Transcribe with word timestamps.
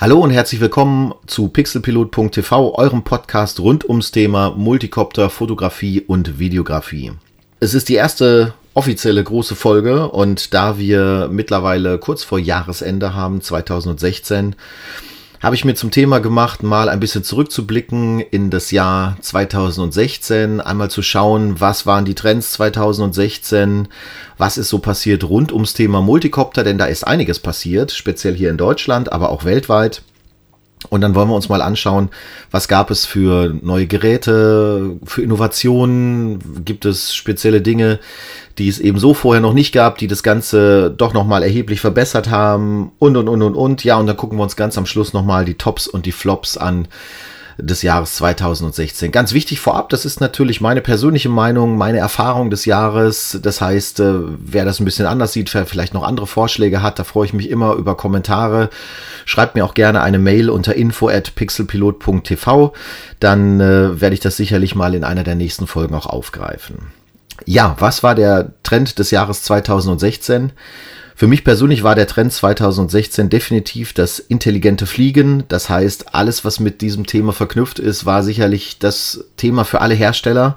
Hallo 0.00 0.20
und 0.20 0.30
herzlich 0.30 0.60
willkommen 0.60 1.12
zu 1.26 1.48
pixelpilot.tv, 1.48 2.72
eurem 2.78 3.02
Podcast 3.02 3.58
rund 3.58 3.88
ums 3.88 4.12
Thema 4.12 4.50
Multicopter, 4.50 5.28
Fotografie 5.28 6.00
und 6.02 6.38
Videografie. 6.38 7.10
Es 7.58 7.74
ist 7.74 7.88
die 7.88 7.96
erste 7.96 8.54
offizielle 8.74 9.24
große 9.24 9.56
Folge 9.56 10.08
und 10.08 10.54
da 10.54 10.78
wir 10.78 11.28
mittlerweile 11.32 11.98
kurz 11.98 12.22
vor 12.22 12.38
Jahresende 12.38 13.14
haben, 13.14 13.40
2016, 13.40 14.54
habe 15.40 15.54
ich 15.54 15.64
mir 15.64 15.74
zum 15.74 15.90
Thema 15.90 16.18
gemacht, 16.18 16.62
mal 16.62 16.88
ein 16.88 17.00
bisschen 17.00 17.22
zurückzublicken 17.22 18.20
in 18.20 18.50
das 18.50 18.70
Jahr 18.70 19.16
2016, 19.20 20.60
einmal 20.60 20.90
zu 20.90 21.02
schauen, 21.02 21.60
was 21.60 21.86
waren 21.86 22.04
die 22.04 22.14
Trends 22.14 22.52
2016, 22.52 23.88
was 24.36 24.58
ist 24.58 24.68
so 24.68 24.78
passiert 24.80 25.24
rund 25.24 25.52
ums 25.52 25.74
Thema 25.74 26.00
Multicopter, 26.00 26.64
denn 26.64 26.78
da 26.78 26.86
ist 26.86 27.06
einiges 27.06 27.38
passiert, 27.38 27.92
speziell 27.92 28.34
hier 28.34 28.50
in 28.50 28.56
Deutschland, 28.56 29.12
aber 29.12 29.30
auch 29.30 29.44
weltweit. 29.44 30.02
Und 30.90 31.00
dann 31.00 31.14
wollen 31.14 31.28
wir 31.28 31.34
uns 31.34 31.48
mal 31.48 31.60
anschauen, 31.60 32.08
was 32.50 32.68
gab 32.68 32.90
es 32.90 33.04
für 33.04 33.54
neue 33.62 33.86
Geräte, 33.86 34.96
für 35.04 35.22
Innovationen, 35.22 36.64
gibt 36.64 36.84
es 36.84 37.14
spezielle 37.14 37.60
Dinge, 37.60 37.98
die 38.58 38.68
es 38.68 38.78
eben 38.78 38.98
so 38.98 39.12
vorher 39.12 39.40
noch 39.40 39.54
nicht 39.54 39.72
gab, 39.72 39.98
die 39.98 40.06
das 40.06 40.22
Ganze 40.22 40.90
doch 40.96 41.12
nochmal 41.12 41.42
erheblich 41.42 41.80
verbessert 41.80 42.30
haben 42.30 42.92
und, 42.98 43.16
und, 43.16 43.28
und, 43.28 43.42
und, 43.42 43.54
und. 43.54 43.84
Ja, 43.84 43.96
und 43.96 44.06
dann 44.06 44.16
gucken 44.16 44.38
wir 44.38 44.42
uns 44.42 44.56
ganz 44.56 44.78
am 44.78 44.86
Schluss 44.86 45.12
nochmal 45.12 45.44
die 45.44 45.54
Tops 45.54 45.88
und 45.88 46.06
die 46.06 46.12
Flops 46.12 46.56
an 46.56 46.88
des 47.60 47.82
Jahres 47.82 48.14
2016. 48.14 49.10
Ganz 49.10 49.32
wichtig 49.32 49.58
vorab, 49.58 49.88
das 49.88 50.04
ist 50.04 50.20
natürlich 50.20 50.60
meine 50.60 50.80
persönliche 50.80 51.28
Meinung, 51.28 51.76
meine 51.76 51.98
Erfahrung 51.98 52.50
des 52.50 52.64
Jahres. 52.64 53.38
Das 53.42 53.60
heißt, 53.60 54.00
äh, 54.00 54.14
wer 54.38 54.64
das 54.64 54.78
ein 54.78 54.84
bisschen 54.84 55.06
anders 55.06 55.32
sieht, 55.32 55.52
wer 55.54 55.66
vielleicht 55.66 55.92
noch 55.92 56.04
andere 56.04 56.28
Vorschläge 56.28 56.82
hat, 56.82 56.98
da 56.98 57.04
freue 57.04 57.26
ich 57.26 57.32
mich 57.32 57.50
immer 57.50 57.74
über 57.74 57.96
Kommentare. 57.96 58.70
Schreibt 59.24 59.56
mir 59.56 59.64
auch 59.64 59.74
gerne 59.74 60.02
eine 60.02 60.18
Mail 60.18 60.50
unter 60.50 60.74
info 60.74 61.08
at 61.08 61.34
pixelpilot.tv. 61.34 62.72
Dann 63.18 63.60
äh, 63.60 64.00
werde 64.00 64.14
ich 64.14 64.20
das 64.20 64.36
sicherlich 64.36 64.76
mal 64.76 64.94
in 64.94 65.02
einer 65.02 65.24
der 65.24 65.34
nächsten 65.34 65.66
Folgen 65.66 65.96
auch 65.96 66.06
aufgreifen. 66.06 66.92
Ja, 67.44 67.76
was 67.78 68.02
war 68.02 68.14
der 68.14 68.52
Trend 68.62 68.98
des 68.98 69.10
Jahres 69.10 69.42
2016? 69.42 70.52
Für 71.18 71.26
mich 71.26 71.42
persönlich 71.42 71.82
war 71.82 71.96
der 71.96 72.06
Trend 72.06 72.32
2016 72.32 73.28
definitiv 73.28 73.92
das 73.92 74.20
intelligente 74.20 74.86
Fliegen. 74.86 75.42
Das 75.48 75.68
heißt, 75.68 76.14
alles, 76.14 76.44
was 76.44 76.60
mit 76.60 76.80
diesem 76.80 77.06
Thema 77.06 77.32
verknüpft 77.32 77.80
ist, 77.80 78.06
war 78.06 78.22
sicherlich 78.22 78.78
das 78.78 79.24
Thema 79.36 79.64
für 79.64 79.80
alle 79.80 79.94
Hersteller. 79.94 80.56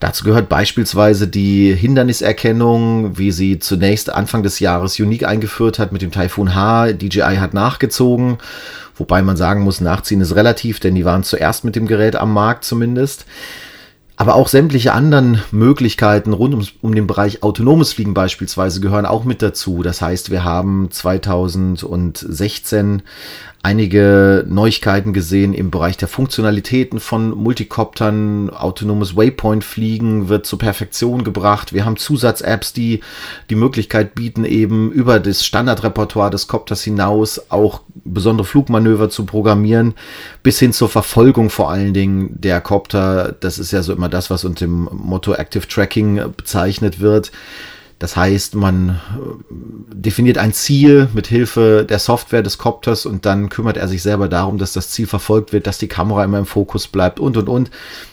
Dazu 0.00 0.24
gehört 0.24 0.48
beispielsweise 0.48 1.28
die 1.28 1.74
Hinderniserkennung, 1.74 3.18
wie 3.18 3.32
sie 3.32 3.58
zunächst 3.58 4.10
Anfang 4.10 4.42
des 4.42 4.60
Jahres 4.60 4.98
Unique 4.98 5.26
eingeführt 5.26 5.78
hat 5.78 5.92
mit 5.92 6.00
dem 6.00 6.10
Typhoon 6.10 6.54
H. 6.54 6.94
DJI 6.94 7.36
hat 7.36 7.52
nachgezogen, 7.52 8.38
wobei 8.96 9.20
man 9.20 9.36
sagen 9.36 9.60
muss, 9.60 9.82
nachziehen 9.82 10.22
ist 10.22 10.34
relativ, 10.34 10.80
denn 10.80 10.94
die 10.94 11.04
waren 11.04 11.22
zuerst 11.22 11.64
mit 11.64 11.76
dem 11.76 11.86
Gerät 11.86 12.16
am 12.16 12.32
Markt 12.32 12.64
zumindest 12.64 13.26
aber 14.22 14.36
auch 14.36 14.46
sämtliche 14.46 14.92
anderen 14.92 15.42
Möglichkeiten 15.50 16.32
rund 16.32 16.54
um, 16.54 16.64
um 16.80 16.94
den 16.94 17.08
Bereich 17.08 17.42
autonomes 17.42 17.92
Fliegen 17.92 18.14
beispielsweise 18.14 18.80
gehören 18.80 19.04
auch 19.04 19.24
mit 19.24 19.42
dazu. 19.42 19.82
Das 19.82 20.00
heißt, 20.00 20.30
wir 20.30 20.44
haben 20.44 20.92
2016 20.92 23.02
einige 23.64 24.44
Neuigkeiten 24.48 25.12
gesehen 25.12 25.54
im 25.54 25.70
Bereich 25.70 25.96
der 25.96 26.08
Funktionalitäten 26.08 26.98
von 26.98 27.30
Multicoptern. 27.30 28.50
Autonomes 28.50 29.16
Waypoint-Fliegen 29.16 30.28
wird 30.28 30.46
zur 30.46 30.58
Perfektion 30.58 31.22
gebracht. 31.22 31.72
Wir 31.72 31.84
haben 31.84 31.96
Zusatz-Apps, 31.96 32.72
die 32.72 33.00
die 33.50 33.54
Möglichkeit 33.54 34.16
bieten, 34.16 34.44
eben 34.44 34.90
über 34.90 35.20
das 35.20 35.46
Standardrepertoire 35.46 36.30
des 36.30 36.48
Copters 36.48 36.82
hinaus 36.82 37.40
auch 37.50 37.82
besondere 38.04 38.46
Flugmanöver 38.46 39.10
zu 39.10 39.26
programmieren, 39.26 39.94
bis 40.42 40.58
hin 40.58 40.72
zur 40.72 40.88
Verfolgung 40.88 41.48
vor 41.48 41.70
allen 41.70 41.94
Dingen 41.94 42.30
der 42.40 42.60
Copter. 42.60 43.34
Das 43.38 43.60
ist 43.60 43.70
ja 43.70 43.82
so 43.82 43.92
immer 43.92 44.08
das, 44.08 44.28
was 44.28 44.44
unter 44.44 44.66
dem 44.66 44.88
Motto 44.92 45.34
Active 45.34 45.68
Tracking 45.68 46.20
bezeichnet 46.36 46.98
wird. 46.98 47.30
Das 48.02 48.16
heißt, 48.16 48.56
man 48.56 48.88
äh, 48.88 48.94
definiert 49.94 50.36
ein 50.36 50.52
Ziel 50.52 51.08
mit 51.14 51.28
Hilfe 51.28 51.86
der 51.88 52.00
Software 52.00 52.42
des 52.42 52.58
Copters 52.58 53.06
und 53.06 53.26
dann 53.26 53.48
kümmert 53.48 53.76
er 53.76 53.86
sich 53.86 54.02
selber 54.02 54.28
darum, 54.28 54.58
dass 54.58 54.72
das 54.72 54.90
Ziel 54.90 55.06
verfolgt 55.06 55.52
wird, 55.52 55.68
dass 55.68 55.78
die 55.78 55.86
Kamera 55.86 56.24
immer 56.24 56.40
im 56.40 56.46
Fokus 56.46 56.88
bleibt 56.88 57.20
und 57.20 57.36
und 57.36 57.48
und. 57.48 57.70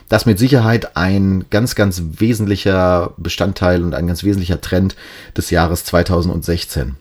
Das 0.07 0.28
mit 0.28 0.38
Sicherheit 0.38 0.95
ein 0.95 1.45
ganz, 1.49 1.73
ganz 1.73 2.03
wesentlicher 2.19 3.16
Bestandteil 3.17 3.83
und 3.83 3.95
ein 3.95 4.05
ganz 4.05 4.23
wesentlicher 4.23 4.61
Trend 4.61 4.95
des 5.35 5.49
Jahres 5.49 5.85
2016. 5.85 6.95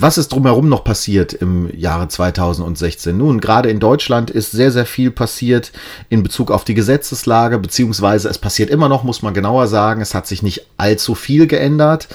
Was 0.00 0.16
ist 0.16 0.28
drumherum 0.28 0.68
noch 0.68 0.84
passiert 0.84 1.32
im 1.32 1.76
Jahre 1.76 2.06
2016? 2.06 3.16
Nun, 3.16 3.40
gerade 3.40 3.68
in 3.68 3.80
Deutschland 3.80 4.30
ist 4.30 4.52
sehr, 4.52 4.70
sehr 4.70 4.86
viel 4.86 5.10
passiert 5.10 5.72
in 6.08 6.22
Bezug 6.22 6.52
auf 6.52 6.62
die 6.62 6.74
Gesetzeslage, 6.74 7.58
beziehungsweise 7.58 8.28
es 8.28 8.38
passiert 8.38 8.70
immer 8.70 8.88
noch, 8.88 9.02
muss 9.02 9.22
man 9.22 9.34
genauer 9.34 9.66
sagen. 9.66 10.00
Es 10.00 10.14
hat 10.14 10.28
sich 10.28 10.40
nicht 10.40 10.66
allzu 10.76 11.16
viel 11.16 11.48
geändert, 11.48 12.06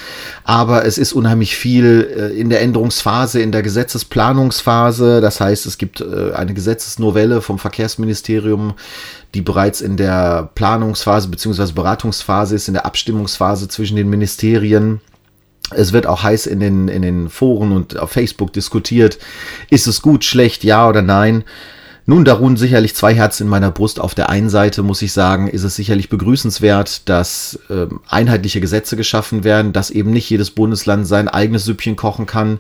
aber 0.46 0.86
es 0.86 0.98
ist 0.98 1.12
unheimlich 1.12 1.58
viel 1.58 2.10
äh, 2.18 2.40
in 2.40 2.50
der 2.50 2.62
Änderungsphase, 2.62 3.42
in 3.42 3.52
der 3.52 3.64
Gesetzesplanungsphase. 3.64 5.20
Das 5.20 5.42
heißt, 5.42 5.66
es 5.66 5.78
gibt 5.78 6.00
äh, 6.00 6.32
eine 6.36 6.54
Gesetzesnovelle 6.54 7.42
vom 7.42 7.60
Verkehrsministerium, 7.60 8.76
die 9.34 9.42
bereits 9.42 9.82
in 9.82 9.98
der 9.98 10.52
Planungsphase 10.56 11.28
beziehungsweise 11.28 11.74
Beratungsphase 11.74 12.56
ist, 12.56 12.70
in 12.70 12.76
der 12.76 12.86
Abstimmungsphase 12.86 13.68
zwischen 13.68 13.98
den 13.98 14.10
Ministerien. 14.10 15.02
Es 15.72 15.94
wird 15.94 16.08
auch 16.08 16.24
heiß 16.24 16.46
in 16.46 16.60
den, 16.60 16.88
in 16.88 17.02
den 17.02 17.30
Foren 17.30 17.72
und 17.72 17.98
auf 17.98 18.12
Facebook 18.12 18.54
diskutiert. 18.54 19.18
Ist 19.70 19.88
es 19.88 20.02
gut, 20.02 20.24
schlecht, 20.24 20.64
ja 20.64 20.88
oder 20.88 21.02
nein? 21.02 21.44
Nun, 22.06 22.26
da 22.26 22.34
ruhen 22.34 22.58
sicherlich 22.58 22.96
zwei 22.96 23.14
Herzen 23.14 23.44
in 23.44 23.50
meiner 23.50 23.72
Brust. 23.72 24.02
Auf 24.02 24.14
der 24.14 24.30
einen 24.30 24.50
Seite 24.50 24.84
muss 24.84 25.02
ich 25.02 25.14
sagen, 25.14 25.48
ist 25.48 25.64
es 25.64 25.78
sicherlich 25.78 26.10
begrüßenswert, 26.10 27.08
dass 27.08 27.58
äh, 27.70 27.86
einheitliche 28.10 28.60
Gesetze 28.60 28.98
geschaffen 28.98 29.46
werden, 29.46 29.72
dass 29.72 29.90
eben 29.90 30.12
nicht 30.12 30.30
jedes 30.30 30.52
Bundesland 30.52 31.08
sein 31.08 31.30
eigenes 31.30 31.64
Süppchen 31.64 31.96
kochen 31.96 32.26
kann, 32.26 32.60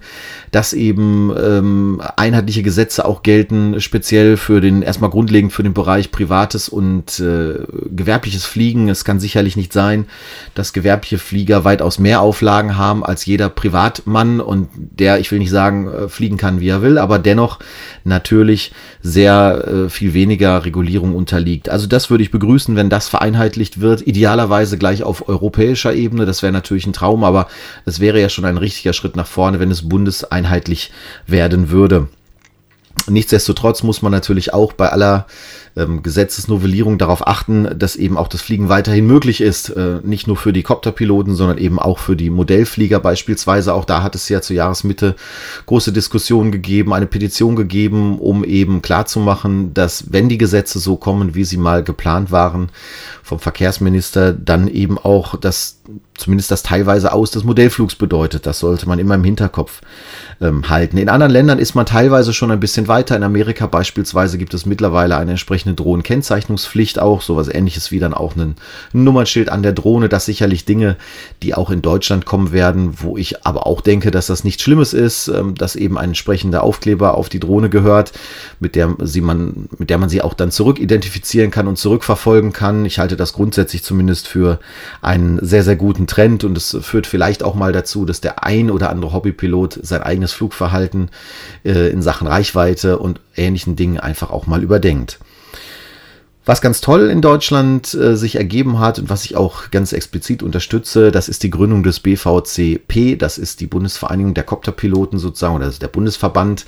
dass 0.51 0.71
eben 0.71 1.33
ähm, 1.37 2.01
einheitliche 2.15 2.63
Gesetze 2.63 3.03
auch 3.03 3.21
gelten, 3.21 3.81
speziell 3.81 4.37
für 4.37 4.61
den, 4.61 4.81
erstmal 4.81 5.09
grundlegend 5.09 5.51
für 5.51 5.63
den 5.63 5.73
Bereich 5.73 6.11
privates 6.11 6.69
und 6.69 7.19
äh, 7.19 7.55
gewerbliches 7.93 8.45
Fliegen. 8.45 8.87
Es 8.87 9.03
kann 9.03 9.19
sicherlich 9.19 9.57
nicht 9.57 9.73
sein, 9.73 10.05
dass 10.55 10.71
gewerbliche 10.71 11.17
Flieger 11.17 11.65
weitaus 11.65 11.99
mehr 11.99 12.21
Auflagen 12.21 12.77
haben 12.77 13.03
als 13.03 13.25
jeder 13.25 13.49
Privatmann 13.49 14.39
und 14.39 14.69
der, 14.75 15.19
ich 15.19 15.29
will 15.31 15.39
nicht 15.39 15.51
sagen, 15.51 15.91
äh, 15.91 16.07
fliegen 16.07 16.37
kann, 16.37 16.61
wie 16.61 16.69
er 16.69 16.81
will, 16.81 16.97
aber 16.97 17.19
dennoch 17.19 17.59
natürlich 18.05 18.71
sehr 19.01 19.32
äh, 19.41 19.89
viel 19.89 20.13
weniger 20.13 20.65
Regulierung 20.65 21.15
unterliegt. 21.15 21.69
Also 21.69 21.87
das 21.87 22.09
würde 22.09 22.23
ich 22.23 22.31
begrüßen, 22.31 22.75
wenn 22.75 22.89
das 22.89 23.07
vereinheitlicht 23.07 23.81
wird. 23.81 24.05
Idealerweise 24.05 24.77
gleich 24.77 25.03
auf 25.03 25.27
europäischer 25.27 25.93
Ebene. 25.93 26.25
Das 26.25 26.41
wäre 26.41 26.53
natürlich 26.53 26.85
ein 26.85 26.93
Traum, 26.93 27.23
aber 27.23 27.47
es 27.85 27.99
wäre 27.99 28.19
ja 28.19 28.29
schon 28.29 28.45
ein 28.45 28.57
richtiger 28.57 28.93
Schritt 28.93 29.15
nach 29.15 29.27
vorne, 29.27 29.59
wenn 29.59 29.71
es 29.71 29.87
bundeseinheitlich 29.87 30.91
werden 31.27 31.69
würde. 31.69 32.07
Nichtsdestotrotz 33.07 33.83
muss 33.83 34.01
man 34.01 34.11
natürlich 34.11 34.53
auch 34.53 34.73
bei 34.73 34.89
aller 34.89 35.25
ähm, 35.75 36.03
Gesetzesnovellierung 36.03 36.97
darauf 36.97 37.27
achten, 37.27 37.67
dass 37.77 37.95
eben 37.95 38.17
auch 38.17 38.27
das 38.27 38.41
Fliegen 38.41 38.69
weiterhin 38.69 39.07
möglich 39.07 39.41
ist. 39.41 39.69
Äh, 39.69 39.99
nicht 40.03 40.27
nur 40.27 40.37
für 40.37 40.53
die 40.53 40.63
Copterpiloten, 40.63 41.35
sondern 41.35 41.57
eben 41.57 41.79
auch 41.79 41.99
für 41.99 42.15
die 42.15 42.29
Modellflieger 42.29 42.99
beispielsweise. 42.99 43.73
Auch 43.73 43.85
da 43.85 44.03
hat 44.03 44.15
es 44.15 44.29
ja 44.29 44.41
zur 44.41 44.55
Jahresmitte 44.55 45.15
große 45.65 45.91
Diskussionen 45.91 46.51
gegeben, 46.51 46.93
eine 46.93 47.07
Petition 47.07 47.55
gegeben, 47.55 48.19
um 48.19 48.43
eben 48.43 48.81
klarzumachen, 48.81 49.73
dass 49.73 50.11
wenn 50.11 50.29
die 50.29 50.37
Gesetze 50.37 50.79
so 50.79 50.95
kommen, 50.95 51.35
wie 51.35 51.43
sie 51.43 51.57
mal 51.57 51.83
geplant 51.83 52.31
waren 52.31 52.69
vom 53.23 53.39
Verkehrsminister, 53.39 54.33
dann 54.33 54.67
eben 54.67 54.97
auch 54.97 55.35
das 55.37 55.79
zumindest 56.15 56.51
das 56.51 56.63
teilweise 56.63 57.11
aus 57.11 57.31
des 57.31 57.43
Modellflugs 57.43 57.95
bedeutet. 57.95 58.45
Das 58.45 58.59
sollte 58.59 58.87
man 58.87 58.99
immer 58.99 59.15
im 59.15 59.23
Hinterkopf 59.23 59.81
ähm, 60.41 60.69
halten. 60.69 60.97
In 60.97 61.09
anderen 61.09 61.31
Ländern 61.31 61.59
ist 61.59 61.75
man 61.75 61.85
teilweise 61.85 62.33
schon 62.33 62.51
ein 62.51 62.59
bisschen 62.59 62.87
weiter. 62.87 63.15
In 63.15 63.23
Amerika 63.23 63.65
beispielsweise 63.67 64.37
gibt 64.37 64.53
es 64.53 64.65
mittlerweile 64.65 65.17
eine 65.17 65.31
entsprechende 65.31 65.62
Drohnenkennzeichnungspflicht 65.71 66.99
auch, 66.99 67.21
sowas 67.21 67.47
ähnliches 67.47 67.91
wie 67.91 67.99
dann 67.99 68.13
auch 68.13 68.35
ein 68.35 68.55
Nummernschild 68.91 69.49
an 69.49 69.63
der 69.63 69.73
Drohne. 69.73 70.09
Das 70.09 70.25
sicherlich 70.25 70.65
Dinge, 70.65 70.97
die 71.41 71.55
auch 71.55 71.69
in 71.69 71.81
Deutschland 71.81 72.25
kommen 72.25 72.51
werden, 72.51 72.95
wo 73.01 73.17
ich 73.17 73.45
aber 73.45 73.67
auch 73.67 73.81
denke, 73.81 74.11
dass 74.11 74.27
das 74.27 74.43
nichts 74.43 74.63
Schlimmes 74.63 74.93
ist, 74.93 75.27
ähm, 75.27 75.55
dass 75.55 75.75
eben 75.75 75.97
ein 75.97 76.13
entsprechender 76.13 76.63
Aufkleber 76.63 77.15
auf 77.15 77.27
die 77.27 77.39
Drohne 77.39 77.69
gehört, 77.69 78.13
mit 78.59 78.75
der 78.75 78.95
sie 79.01 79.21
man, 79.21 79.67
mit 79.77 79.89
der 79.89 79.97
man 79.97 80.09
sie 80.09 80.21
auch 80.21 80.33
dann 80.33 80.51
zurück 80.51 80.79
identifizieren 80.79 81.51
kann 81.51 81.67
und 81.67 81.77
zurückverfolgen 81.77 82.53
kann. 82.53 82.85
Ich 82.85 82.99
halte 82.99 83.17
das 83.17 83.33
grundsätzlich 83.33 83.83
zumindest 83.83 84.27
für 84.27 84.59
einen 85.01 85.43
sehr, 85.43 85.63
sehr 85.63 85.75
guten 85.75 86.07
Trend 86.07 86.43
und 86.43 86.57
es 86.57 86.77
führt 86.81 87.07
vielleicht 87.07 87.43
auch 87.43 87.55
mal 87.55 87.71
dazu, 87.71 88.05
dass 88.05 88.21
der 88.21 88.43
ein 88.43 88.69
oder 88.69 88.89
andere 88.89 89.11
Hobbypilot 89.11 89.79
sein 89.81 90.03
eigenes 90.03 90.33
Flugverhalten 90.33 91.09
äh, 91.65 91.89
in 91.89 92.01
Sachen 92.01 92.27
Reichweite 92.27 92.99
und 92.99 93.19
ähnlichen 93.35 93.75
Dingen 93.75 93.99
einfach 93.99 94.29
auch 94.29 94.47
mal 94.47 94.63
überdenkt. 94.63 95.19
Was 96.45 96.61
ganz 96.61 96.81
toll 96.81 97.09
in 97.09 97.21
Deutschland 97.21 97.93
äh, 97.93 98.17
sich 98.17 98.35
ergeben 98.35 98.79
hat 98.79 98.99
und 98.99 99.09
was 99.09 99.23
ich 99.23 99.37
auch 99.37 99.71
ganz 99.71 99.93
explizit 99.93 100.43
unterstütze, 100.43 101.11
das 101.11 101.29
ist 101.29 101.43
die 101.43 101.49
Gründung 101.49 101.83
des 101.83 102.01
BVCP, 102.01 103.15
das 103.15 103.37
ist 103.37 103.61
die 103.61 103.67
Bundesvereinigung 103.67 104.33
der 104.33 104.43
Kopterpiloten 104.43 105.19
sozusagen, 105.19 105.55
oder 105.55 105.69
der 105.69 105.87
Bundesverband, 105.87 106.65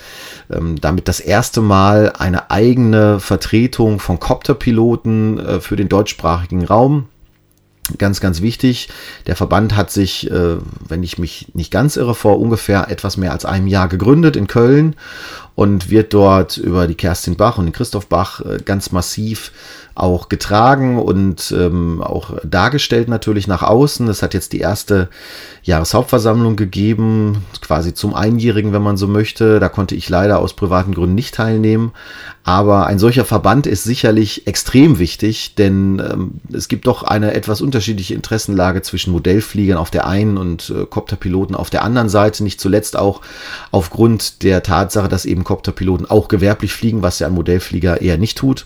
ähm, 0.50 0.80
damit 0.80 1.10
das 1.10 1.19
erste 1.19 1.60
Mal 1.60 2.13
eine 2.18 2.51
eigene 2.51 3.19
Vertretung 3.19 4.00
von 4.00 4.18
Kopterpiloten 4.18 5.39
äh, 5.39 5.60
für 5.60 5.75
den 5.75 5.89
deutschsprachigen 5.89 6.63
Raum 6.63 7.10
Ganz, 8.00 8.19
ganz 8.19 8.42
wichtig. 8.42 8.89
Der 9.28 9.36
Verband 9.36 9.75
hat 9.75 9.92
sich, 9.92 10.30
äh, 10.31 10.57
wenn 10.88 11.04
ich 11.04 11.19
mich 11.19 11.51
nicht 11.54 11.69
ganz 11.69 11.98
irre, 11.98 12.16
vor 12.16 12.39
ungefähr 12.39 12.89
etwas 12.89 13.16
mehr 13.16 13.31
als 13.31 13.45
einem 13.45 13.68
Jahr 13.68 13.88
gegründet 13.88 14.36
in 14.36 14.48
Köln 14.48 14.95
und 15.56 15.90
wird 15.90 16.13
dort 16.13 16.57
über 16.57 16.86
die 16.88 16.96
Kerstin 16.96 17.36
Bach 17.36 17.57
und 17.57 17.66
den 17.66 17.74
Christoph 17.74 18.07
Bach 18.07 18.42
äh, 18.42 18.57
ganz 18.63 18.92
massiv 18.92 19.52
auch 19.96 20.28
getragen 20.28 21.00
und 21.00 21.56
ähm, 21.57 22.02
auch 22.02 22.31
dargestellt 22.44 23.07
natürlich 23.07 23.48
nach 23.48 23.63
außen. 23.63 24.10
Es 24.10 24.22
hat 24.22 24.34
jetzt 24.34 24.52
die 24.52 24.60
erste 24.60 25.10
Jahreshauptversammlung 25.63 26.57
gegeben, 26.57 27.46
quasi 27.62 27.94
zum 27.94 28.13
Einjährigen, 28.13 28.74
wenn 28.74 28.81
man 28.81 28.98
so 28.98 29.07
möchte. 29.07 29.62
Da 29.62 29.69
konnte 29.69 29.96
ich 29.96 30.10
leider 30.10 30.40
aus 30.40 30.54
privaten 30.54 30.94
Gründen 30.94 31.16
nicht 31.16 31.34
teilnehmen. 31.34 31.94
Aber 32.44 32.86
ein 32.86 33.00
solcher 33.00 33.25
Verband 33.25 33.66
ist 33.66 33.86
sicherlich 33.86 34.46
extrem 34.46 35.00
wichtig, 35.00 35.56
denn 35.56 36.00
ähm, 36.00 36.31
es 36.54 36.68
gibt 36.68 36.86
doch 36.86 37.02
eine 37.02 37.34
etwas 37.34 37.62
unterschiedliche 37.62 38.13
Interessenlage 38.13 38.84
zwischen 38.84 39.13
Modellfliegern 39.13 39.80
auf 39.80 39.90
der 39.90 40.06
einen 40.06 40.38
und 40.38 40.69
äh, 40.69 40.86
Kopterpiloten 40.86 41.56
auf 41.56 41.72
der 41.72 41.84
anderen 41.84 42.10
Seite. 42.10 42.44
Nicht 42.44 42.62
zuletzt 42.62 42.98
auch 42.98 43.22
aufgrund 43.72 44.44
der 44.44 44.62
Tatsache, 44.62 45.07
dass 45.07 45.25
eben 45.25 45.44
Kopterpiloten 45.45 46.09
auch 46.09 46.27
gewerblich 46.27 46.74
fliegen, 46.74 47.01
was 47.01 47.19
ja 47.19 47.27
ein 47.27 47.33
Modellflieger 47.33 48.01
eher 48.01 48.18
nicht 48.18 48.38
tut. 48.38 48.65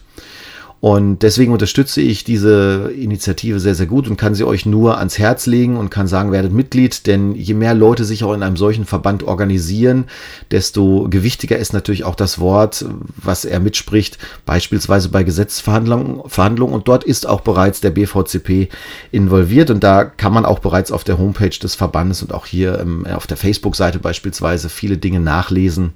Und 0.82 1.24
deswegen 1.24 1.52
unterstütze 1.52 2.00
ich 2.00 2.24
diese 2.24 2.92
Initiative 2.98 3.60
sehr, 3.60 3.76
sehr 3.76 3.86
gut 3.86 4.08
und 4.08 4.16
kann 4.16 4.34
sie 4.34 4.46
euch 4.46 4.66
nur 4.66 4.98
ans 4.98 5.18
Herz 5.18 5.46
legen 5.46 5.76
und 5.76 5.90
kann 5.90 6.08
sagen, 6.08 6.32
werdet 6.32 6.54
Mitglied, 6.54 7.06
denn 7.06 7.36
je 7.36 7.54
mehr 7.54 7.74
Leute 7.74 8.06
sich 8.06 8.24
auch 8.24 8.34
in 8.34 8.44
einem 8.44 8.56
solchen 8.56 8.86
Verband 8.86 9.24
organisieren, 9.24 10.06
desto 10.52 11.08
gewichtiger 11.10 11.58
ist 11.58 11.74
natürlich 11.74 12.06
auch 12.06 12.16
das 12.16 12.40
Wort, 12.40 12.86
was 13.18 13.44
er 13.44 13.60
mitspricht, 13.60 14.20
beispielsweise 14.46 15.10
bei 15.10 15.24
Gesetzesverhandlungen 15.24 16.22
Verhandlungen. 16.28 16.74
und 16.74 16.88
dort 16.88 17.04
ist 17.04 17.28
auch 17.28 17.42
bereits 17.42 17.82
der 17.82 17.90
BVCP 17.90 18.70
involviert 19.12 19.72
und 19.72 19.84
da 19.84 20.06
kann 20.06 20.32
man 20.32 20.46
auch 20.46 20.60
bereits 20.60 20.94
auf 20.94 21.04
der 21.04 21.18
Homepage 21.18 21.50
des 21.50 21.76
Verbandes 21.76 22.22
und 22.22 22.34
auch 22.34 22.46
hier 22.46 22.86
auf 23.14 23.28
der 23.28 23.38
Facebook-Seite 23.38 24.00
beispielsweise 24.00 24.70
viele 24.70 24.98
Dinge 24.98 25.20
nachlesen, 25.20 25.94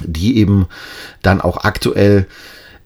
die 0.00 0.38
eben 0.38 0.66
dann 1.22 1.40
auch 1.40 1.64
aktuell 1.64 2.26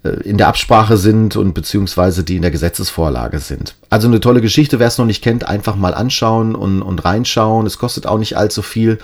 äh, 0.05 0.11
in 0.23 0.39
der 0.39 0.49
Absprache 0.49 0.97
sind 0.97 1.37
und 1.37 1.55
beziehungsweise 1.55 2.25
die 2.25 2.37
in 2.37 2.43
der 2.43 2.51
Gesetzesvorlage 2.51 3.39
sind. 3.39 3.75
Also 3.91 4.09
eine 4.09 4.21
tolle 4.21 4.41
Geschichte, 4.41 4.79
wer 4.79 4.89
es 4.89 4.99
noch 4.99 5.07
nicht 5.07 5.23
kennt, 5.23 5.45
einfach 5.45 5.77
mal 5.77 5.95
anschauen 5.95 6.55
und, 6.55 6.83
und 6.83 7.05
reinschauen. 7.05 7.67
Es 7.67 7.79
kostet 7.79 8.07
auch 8.07 8.19
nicht 8.19 8.37
allzu 8.37 8.63
viel 8.63 8.99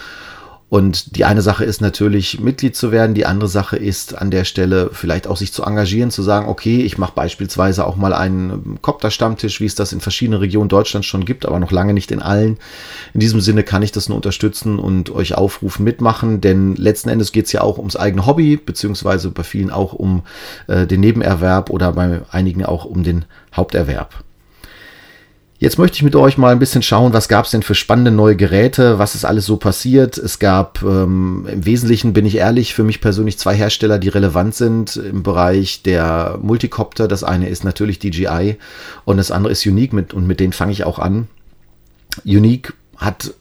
und 0.70 1.16
die 1.16 1.24
eine 1.24 1.42
Sache 1.42 1.64
ist 1.64 1.80
natürlich, 1.80 2.40
Mitglied 2.40 2.74
zu 2.74 2.90
werden. 2.90 3.14
Die 3.14 3.26
andere 3.26 3.48
Sache 3.48 3.76
ist 3.76 4.16
an 4.16 4.30
der 4.30 4.44
Stelle 4.44 4.90
vielleicht 4.92 5.26
auch 5.26 5.36
sich 5.36 5.52
zu 5.52 5.62
engagieren, 5.62 6.10
zu 6.10 6.22
sagen, 6.22 6.48
okay, 6.48 6.82
ich 6.82 6.98
mache 6.98 7.12
beispielsweise 7.14 7.86
auch 7.86 7.96
mal 7.96 8.12
einen 8.12 8.78
Kopter-Stammtisch, 8.82 9.60
wie 9.60 9.66
es 9.66 9.76
das 9.76 9.92
in 9.92 10.00
verschiedenen 10.00 10.40
Regionen 10.40 10.68
Deutschlands 10.68 11.06
schon 11.06 11.24
gibt, 11.24 11.46
aber 11.46 11.60
noch 11.60 11.70
lange 11.70 11.94
nicht 11.94 12.10
in 12.10 12.20
allen. 12.20 12.58
In 13.12 13.20
diesem 13.20 13.40
Sinne 13.40 13.62
kann 13.62 13.82
ich 13.82 13.92
das 13.92 14.08
nur 14.08 14.16
unterstützen 14.16 14.78
und 14.78 15.10
euch 15.10 15.34
aufrufen, 15.34 15.84
mitmachen, 15.84 16.40
denn 16.40 16.74
letzten 16.74 17.10
Endes 17.10 17.30
geht 17.30 17.46
es 17.46 17.52
ja 17.52 17.60
auch 17.60 17.78
ums 17.78 17.94
eigene 17.94 18.26
Hobby, 18.26 18.56
beziehungsweise 18.56 19.30
bei 19.30 19.44
vielen 19.44 19.70
auch 19.70 19.92
um 19.92 20.22
äh, 20.66 20.86
den 20.86 21.00
Nebenerwerb 21.00 21.70
oder 21.70 21.92
bei 21.92 22.22
einigen 22.30 22.64
auch 22.64 22.84
um 22.84 23.04
den 23.04 23.26
Haupterwerb. 23.54 24.24
Jetzt 25.58 25.78
möchte 25.78 25.96
ich 25.96 26.02
mit 26.02 26.16
euch 26.16 26.36
mal 26.36 26.50
ein 26.50 26.58
bisschen 26.58 26.82
schauen, 26.82 27.12
was 27.12 27.28
gab 27.28 27.44
es 27.44 27.52
denn 27.52 27.62
für 27.62 27.76
spannende 27.76 28.10
neue 28.10 28.34
Geräte, 28.34 28.98
was 28.98 29.14
ist 29.14 29.24
alles 29.24 29.46
so 29.46 29.56
passiert. 29.56 30.18
Es 30.18 30.40
gab 30.40 30.82
ähm, 30.82 31.46
im 31.50 31.64
Wesentlichen, 31.64 32.12
bin 32.12 32.26
ich 32.26 32.36
ehrlich, 32.36 32.74
für 32.74 32.82
mich 32.82 33.00
persönlich 33.00 33.38
zwei 33.38 33.54
Hersteller, 33.54 33.98
die 33.98 34.08
relevant 34.08 34.54
sind 34.56 34.96
im 34.96 35.22
Bereich 35.22 35.82
der 35.82 36.38
Multicopter. 36.42 37.06
Das 37.06 37.22
eine 37.22 37.48
ist 37.48 37.62
natürlich 37.62 38.00
DJI 38.00 38.56
und 39.04 39.16
das 39.16 39.30
andere 39.30 39.52
ist 39.52 39.64
Unique 39.64 39.92
mit, 39.92 40.12
und 40.12 40.26
mit 40.26 40.40
denen 40.40 40.52
fange 40.52 40.72
ich 40.72 40.84
auch 40.84 40.98
an. 40.98 41.28
Unique 42.24 42.74
hat 42.96 43.32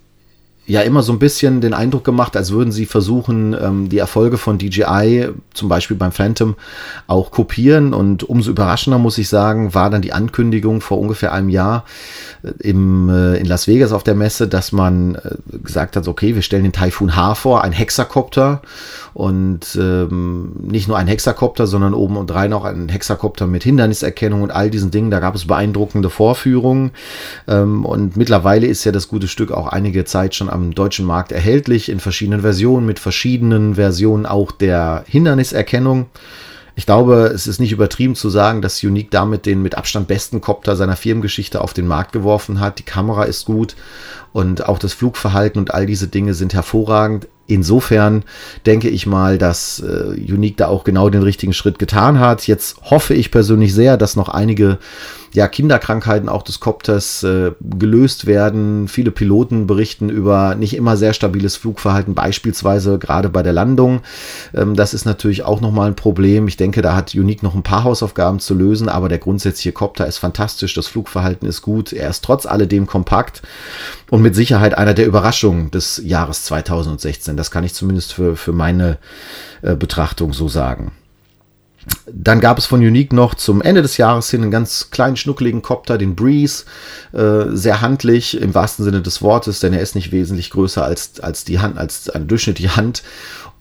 ja 0.65 0.81
immer 0.81 1.03
so 1.03 1.11
ein 1.11 1.19
bisschen 1.19 1.59
den 1.59 1.73
Eindruck 1.73 2.05
gemacht, 2.05 2.37
als 2.37 2.51
würden 2.51 2.71
sie 2.71 2.85
versuchen, 2.85 3.55
ähm, 3.59 3.89
die 3.89 3.97
Erfolge 3.97 4.37
von 4.37 4.57
DJI, 4.57 5.29
zum 5.53 5.67
Beispiel 5.67 5.97
beim 5.97 6.13
Phantom, 6.13 6.55
auch 7.07 7.31
kopieren. 7.31 7.93
Und 7.93 8.23
umso 8.23 8.51
überraschender, 8.51 8.97
muss 8.97 9.17
ich 9.17 9.27
sagen, 9.27 9.73
war 9.73 9.89
dann 9.89 10.01
die 10.01 10.13
Ankündigung 10.13 10.79
vor 10.79 10.99
ungefähr 10.99 11.33
einem 11.33 11.49
Jahr 11.49 11.83
äh, 12.43 12.51
im, 12.59 13.09
äh, 13.09 13.35
in 13.37 13.45
Las 13.45 13.67
Vegas 13.67 13.91
auf 13.91 14.03
der 14.03 14.15
Messe, 14.15 14.47
dass 14.47 14.71
man 14.71 15.15
äh, 15.15 15.35
gesagt 15.63 15.97
hat, 15.97 16.07
okay, 16.07 16.33
wir 16.33 16.41
stellen 16.41 16.63
den 16.63 16.73
Typhoon 16.73 17.15
H 17.15 17.35
vor, 17.35 17.63
ein 17.63 17.73
Hexakopter. 17.73 18.61
Und 19.13 19.77
ähm, 19.79 20.53
nicht 20.63 20.87
nur 20.87 20.97
ein 20.97 21.07
Hexakopter, 21.07 21.67
sondern 21.67 21.93
oben 21.93 22.17
und 22.17 22.33
rein 22.33 22.51
auch 22.51 22.65
ein 22.65 22.89
Hexakopter 22.89 23.45
mit 23.45 23.63
Hinderniserkennung 23.63 24.41
und 24.41 24.49
all 24.49 24.71
diesen 24.71 24.89
Dingen. 24.89 25.11
Da 25.11 25.19
gab 25.19 25.35
es 25.35 25.45
beeindruckende 25.45 26.09
Vorführungen. 26.09 26.91
Ähm, 27.47 27.85
und 27.85 28.17
mittlerweile 28.17 28.65
ist 28.65 28.85
ja 28.85 28.91
das 28.91 29.09
gute 29.09 29.27
Stück 29.27 29.51
auch 29.51 29.67
einige 29.67 30.05
Zeit 30.05 30.33
schon 30.33 30.49
am 30.53 30.73
deutschen 30.73 31.05
Markt 31.05 31.31
erhältlich 31.31 31.89
in 31.89 31.99
verschiedenen 31.99 32.41
Versionen, 32.41 32.85
mit 32.85 32.99
verschiedenen 32.99 33.75
Versionen 33.75 34.25
auch 34.25 34.51
der 34.51 35.03
Hinderniserkennung. 35.07 36.07
Ich 36.75 36.87
glaube, 36.87 37.31
es 37.33 37.45
ist 37.45 37.59
nicht 37.59 37.71
übertrieben 37.71 38.15
zu 38.15 38.29
sagen, 38.29 38.61
dass 38.61 38.83
Unique 38.83 39.11
damit 39.11 39.45
den 39.45 39.61
mit 39.61 39.75
Abstand 39.75 40.07
besten 40.07 40.41
Copter 40.41 40.75
seiner 40.75 40.95
Firmengeschichte 40.95 41.61
auf 41.61 41.73
den 41.73 41.85
Markt 41.85 42.13
geworfen 42.13 42.59
hat. 42.59 42.79
Die 42.79 42.83
Kamera 42.83 43.25
ist 43.25 43.45
gut 43.45 43.75
und 44.31 44.67
auch 44.67 44.79
das 44.79 44.93
Flugverhalten 44.93 45.59
und 45.59 45.73
all 45.73 45.85
diese 45.85 46.07
Dinge 46.07 46.33
sind 46.33 46.53
hervorragend. 46.55 47.27
Insofern 47.45 48.23
denke 48.65 48.89
ich 48.89 49.05
mal, 49.05 49.37
dass 49.37 49.81
äh, 49.81 50.15
Unique 50.15 50.57
da 50.57 50.67
auch 50.67 50.83
genau 50.83 51.09
den 51.09 51.21
richtigen 51.21 51.53
Schritt 51.53 51.77
getan 51.77 52.19
hat. 52.19 52.47
Jetzt 52.47 52.77
hoffe 52.89 53.13
ich 53.13 53.31
persönlich 53.31 53.73
sehr, 53.73 53.97
dass 53.97 54.15
noch 54.15 54.29
einige 54.29 54.79
ja, 55.33 55.47
Kinderkrankheiten 55.47 56.29
auch 56.29 56.43
des 56.43 56.59
Kopters 56.59 57.23
äh, 57.23 57.51
gelöst 57.59 58.27
werden. 58.27 58.87
Viele 58.87 59.11
Piloten 59.11 59.65
berichten 59.65 60.09
über 60.09 60.55
nicht 60.55 60.75
immer 60.75 60.95
sehr 60.95 61.13
stabiles 61.13 61.55
Flugverhalten, 61.55 62.13
beispielsweise 62.13 62.99
gerade 62.99 63.29
bei 63.29 63.41
der 63.41 63.53
Landung. 63.53 64.01
Ähm, 64.53 64.75
das 64.75 64.93
ist 64.93 65.05
natürlich 65.05 65.43
auch 65.43 65.59
nochmal 65.59 65.87
ein 65.87 65.95
Problem. 65.95 66.47
Ich 66.47 66.57
denke, 66.57 66.83
da 66.83 66.95
hat 66.95 67.15
Unique 67.15 67.41
noch 67.41 67.55
ein 67.55 67.63
paar 67.63 67.83
Hausaufgaben 67.83 68.39
zu 68.39 68.53
lösen, 68.53 68.89
aber 68.89 69.09
der 69.09 69.17
grundsätzliche 69.17 69.71
Kopter 69.71 70.05
ist 70.05 70.19
fantastisch, 70.19 70.75
das 70.75 70.87
Flugverhalten 70.87 71.47
ist 71.47 71.63
gut, 71.63 71.93
er 71.93 72.09
ist 72.09 72.23
trotz 72.23 72.45
alledem 72.45 72.85
kompakt 72.85 73.41
und 74.11 74.21
mit 74.21 74.35
Sicherheit 74.35 74.77
einer 74.77 74.93
der 74.93 75.07
Überraschungen 75.07 75.71
des 75.71 75.99
Jahres 76.03 76.43
2016. 76.45 77.37
Das 77.37 77.49
kann 77.49 77.63
ich 77.63 77.73
zumindest 77.73 78.13
für, 78.13 78.35
für 78.35 78.53
meine 78.53 78.99
äh, 79.63 79.75
Betrachtung 79.75 80.31
so 80.31 80.47
sagen. 80.47 80.91
Dann 82.05 82.39
gab 82.39 82.57
es 82.57 82.65
von 82.65 82.79
Unique 82.79 83.13
noch 83.13 83.35
zum 83.35 83.61
Ende 83.61 83.81
des 83.81 83.97
Jahres 83.97 84.29
hin 84.29 84.41
einen 84.41 84.51
ganz 84.51 84.89
kleinen, 84.91 85.15
schnuckeligen 85.15 85.61
Copter, 85.61 85.97
den 85.97 86.15
Breeze. 86.15 86.65
Äh, 87.11 87.55
sehr 87.55 87.81
handlich 87.81 88.39
im 88.39 88.53
wahrsten 88.53 88.85
Sinne 88.85 89.01
des 89.01 89.21
Wortes, 89.21 89.59
denn 89.59 89.73
er 89.73 89.81
ist 89.81 89.95
nicht 89.95 90.11
wesentlich 90.11 90.49
größer 90.49 90.83
als, 90.83 91.19
als 91.19 91.43
die 91.43 91.59
Hand, 91.59 91.77
als 91.77 92.09
eine 92.09 92.25
durchschnittliche 92.25 92.75
Hand 92.75 93.03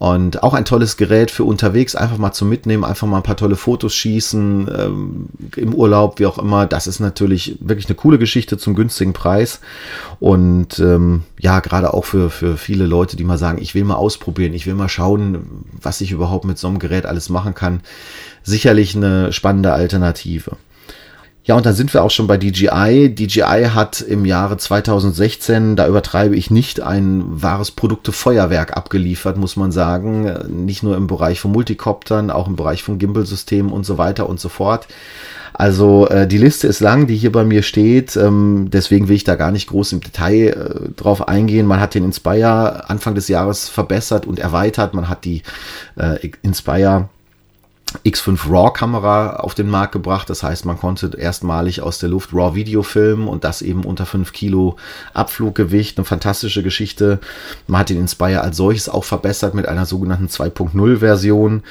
und 0.03 0.43
auch 0.43 0.53
ein 0.53 0.65
tolles 0.65 0.97
Gerät 0.97 1.31
für 1.31 1.45
unterwegs, 1.45 1.95
einfach 1.95 2.19
mal 2.19 2.33
zum 2.33 2.49
Mitnehmen, 2.49 2.83
einfach 2.83 3.07
mal 3.07 3.19
ein 3.19 3.23
paar 3.23 3.37
tolle 3.37 3.55
Fotos 3.55 3.95
schießen, 3.95 4.69
ähm, 4.77 5.29
im 5.55 5.73
Urlaub, 5.73 6.19
wie 6.19 6.27
auch 6.27 6.39
immer. 6.39 6.67
Das 6.67 6.89
ist 6.89 6.99
natürlich 6.99 7.57
wirklich 7.61 7.87
eine 7.87 7.95
coole 7.95 8.19
Geschichte 8.19 8.59
zum 8.59 8.75
günstigen 8.75 9.13
Preis. 9.13 9.61
Und 10.19 10.81
ähm, 10.81 11.23
ja, 11.39 11.61
gerade 11.61 11.95
auch 11.95 12.05
für, 12.05 12.31
für 12.31 12.57
viele 12.57 12.85
Leute, 12.87 13.17
die 13.17 13.23
mal 13.23 13.39
sagen, 13.39 13.63
ich 13.63 13.77
will 13.77 13.85
mal 13.85 13.95
ausprobieren, 13.95 14.55
ich 14.55 14.67
will 14.67 14.75
mal 14.75 14.89
schauen, 14.89 15.65
was 15.81 16.01
ich 16.01 16.11
überhaupt 16.11 16.47
mit 16.47 16.59
so 16.59 16.67
einem 16.67 16.81
Gerät 16.81 17.07
alles 17.07 17.29
machen 17.29 17.55
kann. 17.55 17.81
Sicherlich 18.43 18.97
eine 18.97 19.33
spannende 19.33 19.73
Alternative. 19.73 20.57
Ja, 21.45 21.57
und 21.57 21.67
dann 21.67 21.75
sind 21.75 21.93
wir 21.93 22.05
auch 22.05 22.11
schon 22.11 22.29
bei 22.29 22.37
DJI. 22.37 23.13
DJI 23.13 23.71
hat 23.75 24.01
im 24.01 24.25
Jahre 24.25 24.59
2016, 24.59 25.75
da 25.75 25.89
übertreibe 25.89 26.37
ich 26.37 26.53
nicht, 26.53 26.81
ein 26.81 27.25
wahres 27.27 27.73
Produktefeuerwerk 27.73 28.77
abgeliefert, 28.77 29.37
muss 29.37 29.57
man 29.57 29.73
sagen. 29.73 30.33
Nicht 30.65 30.85
nur 30.85 30.97
im 30.97 31.09
Bereich 31.09 31.41
von 31.41 31.51
Multicoptern, 31.51 32.31
auch 32.31 32.47
im 32.47 32.55
Bereich 32.55 32.85
von 32.85 32.99
Gimbal-Systemen 32.99 33.73
und 33.73 33.85
so 33.85 33.99
weiter 33.99 34.29
und 34.29 34.39
so 34.39 34.49
fort. 34.49 34.87
Also 35.53 36.07
äh, 36.09 36.29
die 36.29 36.39
Liste 36.39 36.69
ist 36.69 36.81
lang, 36.81 37.09
die 37.09 37.17
hier 37.17 37.33
bei 37.33 37.45
mir 37.45 37.63
steht. 37.63 38.17
Ähm, 38.17 38.69
deswegen 38.73 39.09
will 39.09 39.17
ich 39.17 39.25
da 39.25 39.35
gar 39.35 39.51
nicht 39.51 39.69
groß 39.69 39.93
im 39.93 40.01
Detail 40.01 40.49
äh, 40.49 40.89
drauf 40.97 41.29
eingehen. 41.29 41.67
Man 41.67 41.81
hat 41.81 41.95
den 41.95 42.05
Inspire 42.05 42.89
Anfang 42.89 43.17
des 43.17 43.29
Jahres 43.29 43.69
verbessert 43.69 44.27
und 44.27 44.39
erweitert. 44.39 44.95
Man 44.95 45.09
hat 45.09 45.25
die 45.25 45.43
äh, 45.97 46.31
Inspire 46.43 47.09
X5 48.05 48.51
RAW-Kamera 48.51 49.37
auf 49.37 49.55
den 49.55 49.69
Markt 49.69 49.93
gebracht. 49.93 50.29
Das 50.31 50.43
heißt, 50.43 50.65
man 50.65 50.79
konnte 50.79 51.11
erstmalig 51.17 51.83
aus 51.83 51.99
der 51.99 52.09
Luft 52.09 52.31
RAW-Video 52.33 52.83
filmen 52.83 53.29
und 53.29 53.45
das 53.45 53.63
eben 53.63 53.85
unter 53.85 54.07
5 54.07 54.33
Kilo 54.33 54.77
Abfluggewicht. 55.15 55.99
Eine 55.99 56.05
fantastische 56.05 56.63
Geschichte. 56.63 57.21
Man 57.67 57.81
hat 57.81 57.91
den 57.91 57.99
Inspire 57.99 58.41
als 58.41 58.57
solches 58.57 58.89
auch 58.89 59.05
verbessert 59.05 59.55
mit 59.55 59.67
einer 59.67 59.87
sogenannten 59.87 60.27
2.0-Version. 60.27 61.63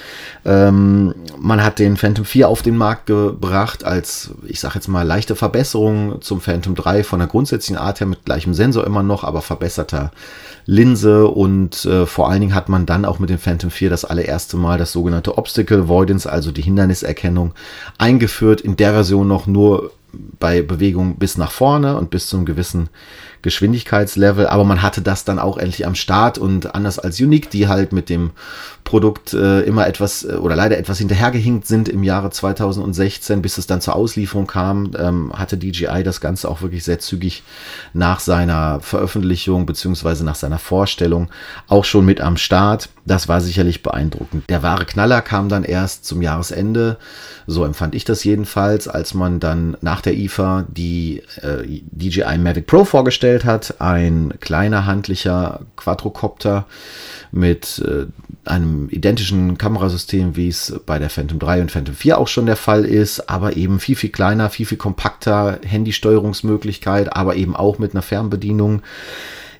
Ähm, 0.45 1.15
man 1.37 1.63
hat 1.63 1.79
den 1.79 1.97
Phantom 1.97 2.25
4 2.25 2.47
auf 2.49 2.61
den 2.61 2.77
Markt 2.77 3.07
gebracht 3.07 3.83
als, 3.83 4.31
ich 4.45 4.59
sage 4.59 4.75
jetzt 4.75 4.87
mal, 4.87 5.03
leichte 5.03 5.35
Verbesserung 5.35 6.21
zum 6.21 6.41
Phantom 6.41 6.75
3 6.75 7.03
von 7.03 7.19
der 7.19 7.27
grundsätzlichen 7.27 7.81
Art 7.81 7.99
her 7.99 8.07
mit 8.07 8.25
gleichem 8.25 8.53
Sensor 8.53 8.85
immer 8.85 9.03
noch, 9.03 9.23
aber 9.23 9.41
verbesserter 9.41 10.11
Linse 10.71 11.27
und 11.27 11.83
äh, 11.83 12.05
vor 12.05 12.29
allen 12.29 12.39
Dingen 12.39 12.55
hat 12.55 12.69
man 12.69 12.85
dann 12.85 13.03
auch 13.03 13.19
mit 13.19 13.29
dem 13.29 13.39
Phantom 13.39 13.69
4 13.69 13.89
das 13.89 14.05
allererste 14.05 14.55
Mal 14.55 14.77
das 14.77 14.93
sogenannte 14.93 15.37
Obstacle 15.37 15.81
Avoidance, 15.81 16.31
also 16.31 16.53
die 16.53 16.61
Hinderniserkennung, 16.61 17.53
eingeführt. 17.97 18.61
In 18.61 18.77
der 18.77 18.93
Version 18.93 19.27
noch 19.27 19.47
nur 19.47 19.91
bei 20.39 20.61
Bewegung 20.61 21.17
bis 21.17 21.37
nach 21.37 21.51
vorne 21.51 21.97
und 21.97 22.09
bis 22.09 22.27
zu 22.27 22.37
einem 22.37 22.45
gewissen 22.45 22.87
Geschwindigkeitslevel, 23.41 24.47
aber 24.47 24.63
man 24.63 24.81
hatte 24.81 25.01
das 25.01 25.25
dann 25.25 25.39
auch 25.39 25.57
endlich 25.57 25.85
am 25.85 25.95
Start 25.95 26.37
und 26.37 26.73
anders 26.73 26.99
als 26.99 27.19
Unique, 27.19 27.49
die 27.49 27.67
halt 27.67 27.91
mit 27.91 28.07
dem 28.07 28.31
Produkt 28.91 29.33
äh, 29.33 29.61
immer 29.61 29.87
etwas 29.87 30.25
äh, 30.25 30.33
oder 30.33 30.57
leider 30.57 30.77
etwas 30.77 30.97
hinterhergehinkt 30.97 31.65
sind 31.65 31.87
im 31.87 32.03
Jahre 32.03 32.29
2016, 32.29 33.41
bis 33.41 33.57
es 33.57 33.65
dann 33.65 33.79
zur 33.79 33.95
Auslieferung 33.95 34.47
kam, 34.47 34.91
ähm, 34.99 35.31
hatte 35.33 35.55
DJI 35.55 36.03
das 36.03 36.19
Ganze 36.19 36.49
auch 36.49 36.61
wirklich 36.61 36.83
sehr 36.83 36.99
zügig 36.99 37.43
nach 37.93 38.19
seiner 38.19 38.81
Veröffentlichung 38.81 39.65
beziehungsweise 39.65 40.25
nach 40.25 40.35
seiner 40.35 40.59
Vorstellung 40.59 41.29
auch 41.69 41.85
schon 41.85 42.03
mit 42.03 42.19
am 42.19 42.35
Start. 42.35 42.89
Das 43.05 43.29
war 43.29 43.39
sicherlich 43.39 43.81
beeindruckend. 43.81 44.49
Der 44.49 44.61
wahre 44.61 44.85
Knaller 44.85 45.21
kam 45.21 45.47
dann 45.47 45.63
erst 45.63 46.03
zum 46.03 46.21
Jahresende, 46.21 46.97
so 47.47 47.63
empfand 47.63 47.95
ich 47.95 48.03
das 48.03 48.25
jedenfalls, 48.25 48.89
als 48.89 49.13
man 49.13 49.39
dann 49.39 49.77
nach 49.79 50.01
der 50.01 50.17
IFA 50.17 50.65
die 50.67 51.23
äh, 51.41 51.81
DJI 51.91 52.37
Mavic 52.37 52.67
Pro 52.67 52.83
vorgestellt 52.83 53.45
hat, 53.45 53.79
ein 53.79 54.33
kleiner 54.41 54.85
handlicher 54.85 55.61
Quadrocopter 55.77 56.65
mit 57.31 57.81
äh, 57.87 58.07
einem 58.45 58.80
identischen 58.89 59.57
Kamerasystem, 59.57 60.35
wie 60.35 60.47
es 60.47 60.79
bei 60.85 60.99
der 60.99 61.09
Phantom 61.09 61.39
3 61.39 61.61
und 61.61 61.71
Phantom 61.71 61.95
4 61.95 62.17
auch 62.17 62.27
schon 62.27 62.45
der 62.45 62.55
Fall 62.55 62.85
ist, 62.85 63.29
aber 63.29 63.55
eben 63.57 63.79
viel, 63.79 63.95
viel 63.95 64.09
kleiner, 64.09 64.49
viel, 64.49 64.65
viel 64.65 64.77
kompakter, 64.77 65.59
Handysteuerungsmöglichkeit, 65.65 67.15
aber 67.15 67.35
eben 67.35 67.55
auch 67.55 67.79
mit 67.79 67.93
einer 67.93 68.01
Fernbedienung. 68.01 68.81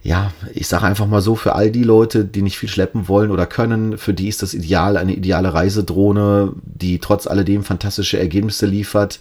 Ja, 0.04 0.32
ich 0.54 0.68
sage 0.68 0.86
einfach 0.86 1.06
mal 1.06 1.22
so, 1.22 1.36
für 1.36 1.54
all 1.54 1.70
die 1.70 1.84
Leute, 1.84 2.26
die 2.26 2.42
nicht 2.42 2.58
viel 2.58 2.70
schleppen 2.70 3.08
wollen 3.08 3.30
oder 3.30 3.46
können, 3.46 4.00
für 4.00 4.14
die 4.14 4.30
ist 4.30 4.42
das 4.42 4.56
ideal, 4.56 4.98
eine 4.98 5.14
ideale 5.14 5.54
Reisedrohne, 5.54 6.54
die 6.64 6.98
trotz 6.98 7.28
alledem 7.28 7.64
fantastische 7.64 8.18
Ergebnisse 8.18 8.66
liefert. 8.66 9.20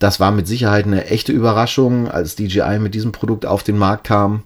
Das 0.00 0.18
war 0.18 0.32
mit 0.32 0.48
Sicherheit 0.48 0.86
eine 0.86 1.06
echte 1.06 1.30
Überraschung, 1.30 2.08
als 2.08 2.34
DJI 2.34 2.78
mit 2.80 2.94
diesem 2.94 3.12
Produkt 3.12 3.46
auf 3.46 3.62
den 3.62 3.78
Markt 3.78 4.04
kam. 4.04 4.42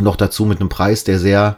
Noch 0.00 0.16
dazu 0.16 0.44
mit 0.44 0.60
einem 0.60 0.68
Preis, 0.68 1.04
der 1.04 1.18
sehr 1.18 1.56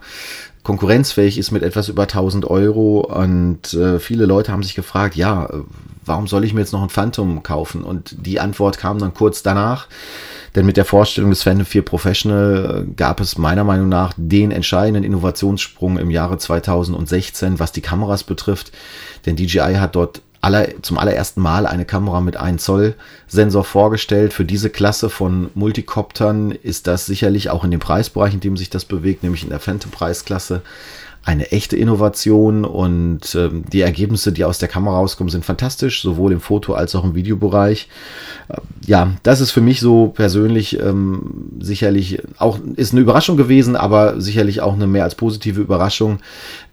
konkurrenzfähig 0.67 1.39
ist 1.39 1.53
mit 1.53 1.63
etwas 1.63 1.89
über 1.89 2.03
1000 2.03 2.45
Euro. 2.45 2.99
Und 3.03 3.73
äh, 3.73 4.01
viele 4.01 4.27
Leute 4.27 4.51
haben 4.51 4.65
sich 4.65 4.75
gefragt, 4.75 5.15
ja, 5.15 5.49
warum 6.05 6.27
soll 6.27 6.45
ich 6.45 6.55
mir 6.55 6.61
jetzt 6.61 6.73
noch 6.73 6.83
ein 6.83 6.89
Phantom 6.89 7.45
kaufen? 7.45 7.85
Und 7.85 8.17
die 8.27 8.41
Antwort 8.41 8.77
kam 8.77 8.99
dann 8.99 9.15
kurz 9.15 9.45
danach. 9.45 9.87
Denn 10.57 10.67
mit 10.67 10.77
der 10.77 10.85
Vorstellung 10.85 11.31
des 11.31 11.45
Phantom 11.45 11.67
4 11.67 11.83
Professional 11.83 12.85
äh, 12.89 12.95
gab 12.95 13.21
es 13.21 13.39
meiner 13.39 13.63
Meinung 13.63 13.89
nach 13.89 14.13
den 14.17 14.51
entscheidenden 14.51 15.05
Innovationssprung 15.05 15.99
im 15.99 16.11
Jahre 16.11 16.37
2016, 16.37 17.61
was 17.61 17.71
die 17.71 17.81
Kameras 17.81 18.25
betrifft. 18.25 18.73
Denn 19.25 19.37
DJI 19.37 19.77
hat 19.79 19.95
dort 19.95 20.23
aller, 20.41 20.83
zum 20.83 20.99
allerersten 20.99 21.41
Mal 21.41 21.67
eine 21.67 21.85
Kamera 21.85 22.21
mit 22.21 22.37
1 22.37 22.63
Zoll 22.63 22.95
Sensor 23.27 23.65
vorgestellt. 23.65 24.33
Für 24.33 24.45
diese 24.45 24.71
Klasse 24.71 25.11
von 25.11 25.51
Multicoptern 25.55 26.51
ist 26.51 26.87
das 26.87 27.07
sicherlich 27.07 27.51
auch 27.51 27.65
in 27.65 27.71
dem 27.71 27.81
Preisbereich, 27.81 28.35
in 28.35 28.41
dem 28.41 28.57
sich 28.57 28.71
das 28.71 28.85
bewegt, 28.85 29.23
nämlich 29.23 29.43
in 29.43 29.51
der 29.51 29.61
Phantom 29.61 29.91
Preisklasse, 29.91 30.63
eine 31.27 31.51
echte 31.51 31.77
Innovation 31.77 32.65
und 32.65 33.35
ähm, 33.35 33.65
die 33.73 33.81
Ergebnisse, 33.81 34.31
die 34.31 34.45
aus 34.45 34.59
der 34.59 34.69
Kamera 34.69 34.97
rauskommen, 34.97 35.29
sind 35.29 35.45
fantastisch, 35.45 36.01
sowohl 36.01 36.31
im 36.31 36.41
Foto- 36.41 36.75
als 36.75 36.95
auch 36.95 37.03
im 37.03 37.17
Videobereich. 37.17 37.89
Äh, 38.49 38.59
ja, 38.87 39.13
das 39.25 39.41
ist 39.41 39.51
für 39.51 39.61
mich 39.61 39.81
so 39.81 40.07
persönlich 40.07 40.79
ähm, 40.79 41.51
sicherlich 41.59 42.23
auch, 42.39 42.61
ist 42.77 42.93
eine 42.93 43.01
Überraschung 43.01 43.37
gewesen, 43.37 43.75
aber 43.75 44.21
sicherlich 44.21 44.61
auch 44.61 44.75
eine 44.75 44.87
mehr 44.87 45.03
als 45.03 45.17
positive 45.17 45.61
Überraschung, 45.61 46.21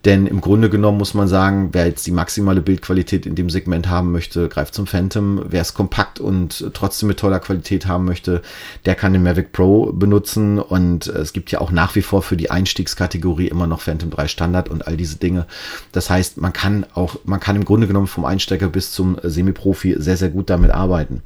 denn 0.04 0.26
im 0.26 0.40
Grunde 0.40 0.68
genommen 0.68 0.98
muss 0.98 1.14
man 1.14 1.28
sagen, 1.28 1.70
wer 1.72 1.86
jetzt 1.86 2.06
die 2.06 2.10
maximale 2.10 2.60
Bildqualität 2.60 3.24
in 3.24 3.34
dem 3.34 3.48
Segment 3.48 3.88
haben 3.88 4.12
möchte, 4.12 4.48
greift 4.48 4.74
zum 4.74 4.86
Phantom. 4.86 5.44
Wer 5.48 5.62
es 5.62 5.72
kompakt 5.72 6.20
und 6.20 6.70
trotzdem 6.74 7.08
mit 7.08 7.18
toller 7.18 7.40
Qualität 7.40 7.86
haben 7.86 8.04
möchte, 8.04 8.42
der 8.84 8.94
kann 8.94 9.14
den 9.14 9.22
Mavic 9.22 9.52
Pro 9.52 9.92
benutzen 9.92 10.58
und 10.58 11.06
es 11.06 11.32
gibt 11.32 11.50
ja 11.50 11.60
auch 11.60 11.70
nach 11.70 11.94
wie 11.94 12.02
vor 12.02 12.22
für 12.22 12.36
die 12.36 12.50
Einstiegskategorie 12.50 13.48
immer 13.48 13.66
noch 13.66 13.80
Phantom 13.80 14.10
3 14.10 14.28
Standard 14.28 14.68
und 14.68 14.86
all 14.86 14.96
diese 14.96 15.16
Dinge. 15.16 15.46
Das 15.92 16.10
heißt, 16.10 16.38
man 16.38 16.52
kann 16.52 16.84
auch, 16.94 17.16
man 17.24 17.40
kann 17.40 17.56
im 17.56 17.64
Grunde 17.64 17.86
genommen 17.86 18.06
vom 18.06 18.24
Einsteiger 18.24 18.68
bis 18.68 18.92
zum 18.92 19.18
Semi-Profi 19.22 19.96
sehr, 19.98 20.16
sehr 20.16 20.30
gut 20.30 20.50
damit 20.50 20.70
arbeiten. 20.70 21.22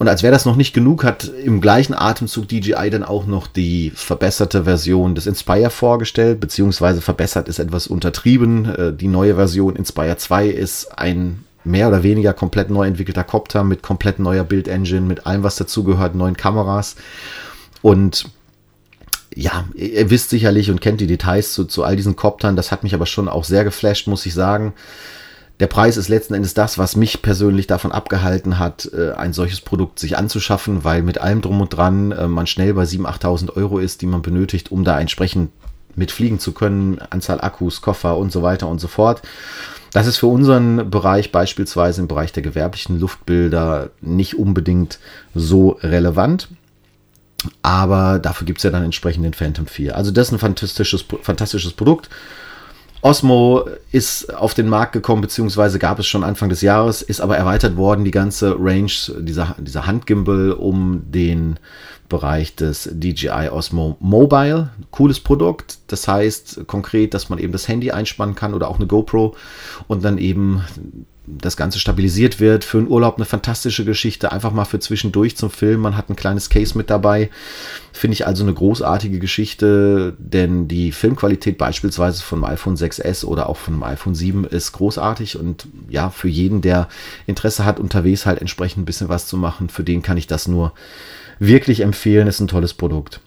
Und 0.00 0.08
als 0.08 0.22
wäre 0.22 0.32
das 0.32 0.46
noch 0.46 0.56
nicht 0.56 0.72
genug, 0.72 1.04
hat 1.04 1.24
im 1.24 1.60
gleichen 1.60 1.92
Atemzug 1.92 2.48
DJI 2.48 2.88
dann 2.88 3.04
auch 3.04 3.26
noch 3.26 3.46
die 3.46 3.92
verbesserte 3.94 4.64
Version 4.64 5.14
des 5.14 5.26
Inspire 5.26 5.68
vorgestellt, 5.68 6.40
beziehungsweise 6.40 7.02
verbessert 7.02 7.48
ist 7.48 7.58
etwas 7.58 7.86
untertrieben. 7.86 8.64
Äh, 8.64 8.92
die 8.94 9.08
neue 9.08 9.34
Version 9.34 9.76
Inspire 9.76 10.16
2 10.16 10.46
ist 10.46 10.98
ein 10.98 11.44
mehr 11.64 11.86
oder 11.86 12.02
weniger 12.02 12.32
komplett 12.32 12.70
neu 12.70 12.86
entwickelter 12.86 13.24
Copter 13.24 13.62
mit 13.62 13.82
komplett 13.82 14.20
neuer 14.20 14.44
Bildengine, 14.44 15.02
mit 15.02 15.26
allem, 15.26 15.42
was 15.42 15.56
dazugehört, 15.56 16.14
neuen 16.14 16.38
Kameras. 16.38 16.96
Und 17.82 18.24
ja, 19.34 19.66
ihr 19.74 20.08
wisst 20.08 20.30
sicherlich 20.30 20.70
und 20.70 20.80
kennt 20.80 21.02
die 21.02 21.08
Details 21.08 21.52
zu, 21.52 21.66
zu 21.66 21.84
all 21.84 21.96
diesen 21.96 22.16
Koptern. 22.16 22.56
Das 22.56 22.72
hat 22.72 22.84
mich 22.84 22.94
aber 22.94 23.04
schon 23.04 23.28
auch 23.28 23.44
sehr 23.44 23.64
geflasht, 23.64 24.06
muss 24.06 24.24
ich 24.24 24.32
sagen. 24.32 24.72
Der 25.60 25.66
Preis 25.66 25.98
ist 25.98 26.08
letzten 26.08 26.32
Endes 26.32 26.54
das, 26.54 26.78
was 26.78 26.96
mich 26.96 27.20
persönlich 27.20 27.66
davon 27.66 27.92
abgehalten 27.92 28.58
hat, 28.58 28.90
äh, 28.94 29.12
ein 29.12 29.34
solches 29.34 29.60
Produkt 29.60 29.98
sich 29.98 30.16
anzuschaffen, 30.16 30.84
weil 30.84 31.02
mit 31.02 31.18
allem 31.18 31.42
drum 31.42 31.60
und 31.60 31.68
dran 31.68 32.12
äh, 32.12 32.26
man 32.26 32.46
schnell 32.46 32.72
bei 32.72 32.84
7.000, 32.84 33.20
8.000 33.20 33.56
Euro 33.56 33.78
ist, 33.78 34.00
die 34.00 34.06
man 34.06 34.22
benötigt, 34.22 34.72
um 34.72 34.84
da 34.84 34.98
entsprechend 34.98 35.50
mitfliegen 35.96 36.38
zu 36.38 36.52
können, 36.52 36.98
Anzahl 37.10 37.42
Akkus, 37.42 37.82
Koffer 37.82 38.16
und 38.16 38.32
so 38.32 38.42
weiter 38.42 38.68
und 38.68 38.80
so 38.80 38.88
fort. 38.88 39.20
Das 39.92 40.06
ist 40.06 40.16
für 40.16 40.28
unseren 40.28 40.88
Bereich 40.88 41.30
beispielsweise 41.30 42.00
im 42.00 42.08
Bereich 42.08 42.32
der 42.32 42.42
gewerblichen 42.42 42.98
Luftbilder 42.98 43.90
nicht 44.00 44.38
unbedingt 44.38 44.98
so 45.34 45.78
relevant. 45.82 46.48
Aber 47.62 48.18
dafür 48.18 48.46
gibt 48.46 48.58
es 48.58 48.64
ja 48.64 48.70
dann 48.70 48.84
entsprechend 48.84 49.24
den 49.24 49.34
Phantom 49.34 49.66
4. 49.66 49.96
Also 49.96 50.10
das 50.10 50.28
ist 50.28 50.32
ein 50.32 50.38
fantastisches, 50.38 51.04
fantastisches 51.22 51.72
Produkt. 51.72 52.08
Osmo 53.02 53.64
ist 53.92 54.34
auf 54.34 54.52
den 54.52 54.68
Markt 54.68 54.92
gekommen, 54.92 55.22
beziehungsweise 55.22 55.78
gab 55.78 55.98
es 55.98 56.06
schon 56.06 56.22
Anfang 56.22 56.50
des 56.50 56.60
Jahres, 56.60 57.00
ist 57.00 57.20
aber 57.20 57.36
erweitert 57.36 57.76
worden, 57.76 58.04
die 58.04 58.10
ganze 58.10 58.56
Range, 58.58 58.92
dieser, 59.18 59.56
dieser 59.58 59.86
Handgimbal 59.86 60.52
um 60.52 61.02
den 61.10 61.58
Bereich 62.10 62.56
des 62.56 62.90
DJI 62.92 63.48
Osmo 63.50 63.96
Mobile. 64.00 64.70
Cooles 64.90 65.20
Produkt. 65.20 65.78
Das 65.86 66.08
heißt 66.08 66.66
konkret, 66.66 67.14
dass 67.14 67.30
man 67.30 67.38
eben 67.38 67.52
das 67.52 67.68
Handy 67.68 67.90
einspannen 67.90 68.34
kann 68.34 68.52
oder 68.52 68.68
auch 68.68 68.76
eine 68.76 68.86
GoPro 68.86 69.34
und 69.88 70.04
dann 70.04 70.18
eben 70.18 70.62
das 71.38 71.56
Ganze 71.56 71.78
stabilisiert 71.78 72.40
wird. 72.40 72.64
Für 72.64 72.78
einen 72.78 72.88
Urlaub 72.88 73.16
eine 73.16 73.24
fantastische 73.24 73.84
Geschichte. 73.84 74.32
Einfach 74.32 74.52
mal 74.52 74.64
für 74.64 74.78
zwischendurch 74.78 75.36
zum 75.36 75.50
Film. 75.50 75.80
Man 75.80 75.96
hat 75.96 76.10
ein 76.10 76.16
kleines 76.16 76.50
Case 76.50 76.76
mit 76.76 76.90
dabei. 76.90 77.30
Finde 77.92 78.14
ich 78.14 78.26
also 78.26 78.42
eine 78.42 78.54
großartige 78.54 79.18
Geschichte, 79.18 80.14
denn 80.18 80.68
die 80.68 80.92
Filmqualität 80.92 81.58
beispielsweise 81.58 82.22
vom 82.22 82.44
iPhone 82.44 82.76
6S 82.76 83.24
oder 83.24 83.48
auch 83.48 83.56
vom 83.56 83.82
iPhone 83.82 84.14
7 84.14 84.44
ist 84.44 84.72
großartig 84.72 85.38
und 85.38 85.66
ja, 85.88 86.10
für 86.10 86.28
jeden, 86.28 86.60
der 86.60 86.88
Interesse 87.26 87.64
hat, 87.64 87.80
unterwegs 87.80 88.26
halt 88.26 88.40
entsprechend 88.40 88.82
ein 88.82 88.86
bisschen 88.86 89.08
was 89.08 89.26
zu 89.26 89.36
machen, 89.36 89.68
für 89.68 89.84
den 89.84 90.02
kann 90.02 90.16
ich 90.16 90.26
das 90.26 90.48
nur 90.48 90.72
wirklich 91.38 91.80
empfehlen. 91.80 92.28
Ist 92.28 92.40
ein 92.40 92.48
tolles 92.48 92.74
Produkt. 92.74 93.20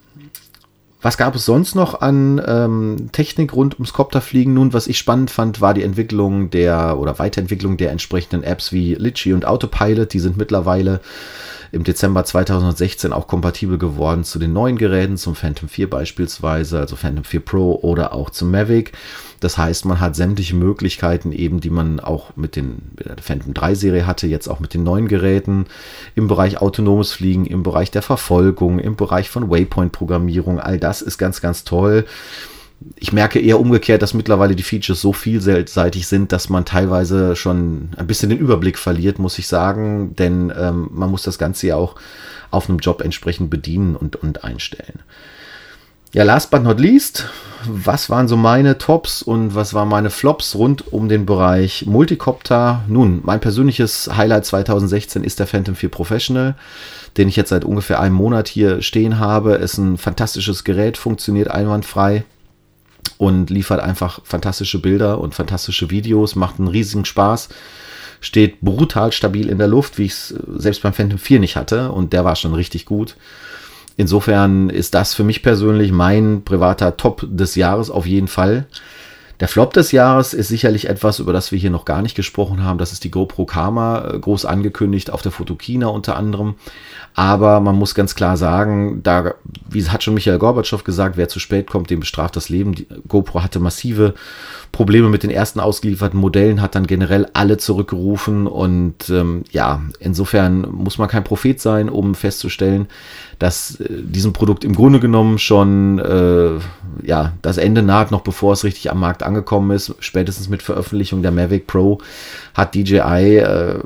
Was 1.03 1.17
gab 1.17 1.35
es 1.35 1.43
sonst 1.43 1.75
noch 1.75 1.99
an 1.99 2.41
ähm, 2.47 3.09
Technik 3.11 3.53
rund 3.53 3.73
ums 3.73 3.91
Copterfliegen? 3.91 4.53
Nun, 4.53 4.71
was 4.71 4.87
ich 4.87 4.97
spannend 4.97 5.29
fand, 5.29 5.59
war 5.59 5.73
die 5.73 5.83
Entwicklung 5.83 6.49
der 6.49 6.97
oder 6.97 7.19
Weiterentwicklung 7.19 7.75
der 7.75 7.91
entsprechenden 7.91 8.41
Apps 8.41 8.71
wie 8.71 8.95
Litchi 8.95 9.33
und 9.33 9.45
Autopilot. 9.45 10.13
Die 10.13 10.21
sind 10.21 10.37
mittlerweile 10.37 11.01
im 11.73 11.83
Dezember 11.83 12.23
2016 12.23 13.11
auch 13.11 13.25
kompatibel 13.27 13.79
geworden 13.79 14.23
zu 14.23 14.37
den 14.37 14.53
neuen 14.53 14.77
Geräten, 14.77 15.17
zum 15.17 15.33
Phantom 15.33 15.67
4 15.67 15.89
beispielsweise, 15.89 16.77
also 16.77 16.95
Phantom 16.95 17.23
4 17.23 17.39
Pro 17.39 17.79
oder 17.81 18.13
auch 18.13 18.29
zum 18.29 18.51
Mavic. 18.51 18.91
Das 19.39 19.57
heißt, 19.57 19.85
man 19.85 19.99
hat 19.99 20.15
sämtliche 20.15 20.55
Möglichkeiten 20.55 21.31
eben, 21.31 21.61
die 21.61 21.71
man 21.71 21.99
auch 21.99 22.37
mit 22.37 22.55
den 22.55 22.91
Phantom 23.19 23.55
3 23.55 23.73
Serie 23.73 24.05
hatte, 24.05 24.27
jetzt 24.27 24.47
auch 24.47 24.59
mit 24.59 24.75
den 24.75 24.83
neuen 24.83 25.07
Geräten 25.07 25.65
im 26.13 26.27
Bereich 26.27 26.61
autonomes 26.61 27.11
Fliegen, 27.11 27.47
im 27.47 27.63
Bereich 27.63 27.89
der 27.89 28.03
Verfolgung, 28.03 28.77
im 28.77 28.95
Bereich 28.95 29.31
von 29.31 29.49
Waypoint 29.49 29.91
Programmierung. 29.91 30.59
All 30.59 30.77
das 30.77 31.01
ist 31.01 31.17
ganz, 31.17 31.41
ganz 31.41 31.63
toll 31.63 32.05
ich 32.95 33.13
merke 33.13 33.39
eher 33.39 33.59
umgekehrt, 33.59 34.01
dass 34.01 34.13
mittlerweile 34.13 34.55
die 34.55 34.63
Features 34.63 35.01
so 35.01 35.13
vielseitig 35.13 36.07
sind, 36.07 36.31
dass 36.31 36.49
man 36.49 36.65
teilweise 36.65 37.35
schon 37.35 37.89
ein 37.97 38.07
bisschen 38.07 38.29
den 38.29 38.39
Überblick 38.39 38.77
verliert, 38.77 39.19
muss 39.19 39.39
ich 39.39 39.47
sagen, 39.47 40.15
denn 40.15 40.51
ähm, 40.57 40.89
man 40.91 41.09
muss 41.09 41.23
das 41.23 41.37
Ganze 41.37 41.67
ja 41.67 41.75
auch 41.75 41.95
auf 42.51 42.69
einem 42.69 42.79
Job 42.79 43.01
entsprechend 43.01 43.49
bedienen 43.49 43.95
und, 43.95 44.15
und 44.15 44.43
einstellen. 44.43 44.99
Ja, 46.13 46.23
last 46.23 46.51
but 46.51 46.61
not 46.61 46.79
least, 46.79 47.27
was 47.65 48.09
waren 48.09 48.27
so 48.27 48.37
meine 48.37 48.77
Tops 48.77 49.23
und 49.23 49.55
was 49.55 49.73
waren 49.73 49.89
meine 49.89 50.11
Flops 50.11 50.53
rund 50.53 50.93
um 50.93 51.09
den 51.09 51.25
Bereich 51.25 51.87
Multicopter? 51.87 52.83
Nun, 52.87 53.21
mein 53.23 53.39
persönliches 53.39 54.11
Highlight 54.15 54.45
2016 54.45 55.23
ist 55.23 55.39
der 55.39 55.47
Phantom 55.47 55.75
4 55.75 55.89
Professional, 55.89 56.55
den 57.17 57.29
ich 57.29 57.35
jetzt 57.35 57.49
seit 57.49 57.65
ungefähr 57.65 57.99
einem 57.99 58.13
Monat 58.13 58.47
hier 58.47 58.83
stehen 58.83 59.17
habe. 59.17 59.55
Ist 59.55 59.79
ein 59.79 59.97
fantastisches 59.97 60.63
Gerät, 60.63 60.97
funktioniert 60.97 61.49
einwandfrei 61.49 62.25
und 63.17 63.49
liefert 63.49 63.79
einfach 63.79 64.19
fantastische 64.23 64.79
Bilder 64.79 65.19
und 65.19 65.35
fantastische 65.35 65.89
Videos, 65.89 66.35
macht 66.35 66.59
einen 66.59 66.67
riesigen 66.67 67.05
Spaß, 67.05 67.49
steht 68.21 68.61
brutal 68.61 69.11
stabil 69.11 69.49
in 69.49 69.57
der 69.57 69.67
Luft, 69.67 69.97
wie 69.97 70.05
ich 70.05 70.13
es 70.13 70.35
selbst 70.55 70.81
beim 70.81 70.93
Phantom 70.93 71.19
4 71.19 71.39
nicht 71.39 71.55
hatte 71.55 71.91
und 71.91 72.13
der 72.13 72.25
war 72.25 72.35
schon 72.35 72.53
richtig 72.53 72.85
gut. 72.85 73.15
Insofern 73.95 74.69
ist 74.69 74.95
das 74.95 75.13
für 75.13 75.23
mich 75.23 75.43
persönlich 75.43 75.91
mein 75.91 76.43
privater 76.43 76.97
Top 76.97 77.27
des 77.29 77.55
Jahres 77.55 77.91
auf 77.91 78.05
jeden 78.05 78.27
Fall. 78.27 78.65
Der 79.39 79.47
Flop 79.47 79.73
des 79.73 79.91
Jahres 79.91 80.33
ist 80.33 80.47
sicherlich 80.47 80.87
etwas, 80.87 81.19
über 81.19 81.33
das 81.33 81.51
wir 81.51 81.59
hier 81.59 81.71
noch 81.71 81.85
gar 81.85 82.01
nicht 82.01 82.15
gesprochen 82.15 82.63
haben. 82.63 82.77
Das 82.77 82.93
ist 82.93 83.03
die 83.03 83.11
GoPro 83.11 83.45
Karma, 83.45 84.07
äh, 84.07 84.19
groß 84.19 84.45
angekündigt 84.45 85.09
auf 85.09 85.21
der 85.21 85.31
Fotokina 85.31 85.87
unter 85.87 86.15
anderem. 86.15 86.55
Aber 87.15 87.59
man 87.59 87.75
muss 87.75 87.93
ganz 87.93 88.15
klar 88.15 88.37
sagen, 88.37 89.01
da, 89.03 89.35
wie 89.69 89.83
hat 89.87 90.03
schon 90.03 90.13
Michael 90.15 90.39
Gorbatschow 90.39 90.83
gesagt, 90.83 91.17
wer 91.17 91.29
zu 91.29 91.39
spät 91.39 91.69
kommt, 91.69 91.89
dem 91.89 91.99
bestraft 91.99 92.35
das 92.35 92.49
Leben. 92.49 92.73
Die 92.73 92.87
GoPro 93.07 93.43
hatte 93.43 93.59
massive 93.59 94.13
Probleme 94.71 95.09
mit 95.09 95.21
den 95.21 95.29
ersten 95.29 95.59
ausgelieferten 95.59 96.19
Modellen, 96.19 96.61
hat 96.61 96.73
dann 96.73 96.87
generell 96.87 97.27
alle 97.33 97.57
zurückgerufen 97.57 98.47
und 98.47 99.09
ähm, 99.11 99.43
ja, 99.51 99.81
insofern 99.99 100.61
muss 100.71 100.97
man 100.97 101.07
kein 101.07 101.23
Prophet 101.23 101.61
sein, 101.61 101.89
um 101.89 102.15
festzustellen, 102.15 102.87
dass 103.37 103.79
äh, 103.79 104.01
diesem 104.01 104.33
Produkt 104.33 104.63
im 104.63 104.73
Grunde 104.73 104.99
genommen 104.99 105.37
schon 105.37 105.99
äh, 105.99 106.59
ja, 107.05 107.33
das 107.43 107.57
Ende 107.57 107.83
naht, 107.83 108.09
noch 108.09 108.21
bevor 108.21 108.53
es 108.53 108.63
richtig 108.63 108.89
am 108.89 108.99
Markt 108.99 109.22
angekommen 109.23 109.71
ist. 109.71 109.95
Spätestens 109.99 110.49
mit 110.49 110.61
Veröffentlichung 110.61 111.21
der 111.21 111.31
Mavic 111.31 111.67
Pro 111.67 111.99
hat 112.53 112.75
DJI 112.75 113.37
äh, 113.37 113.79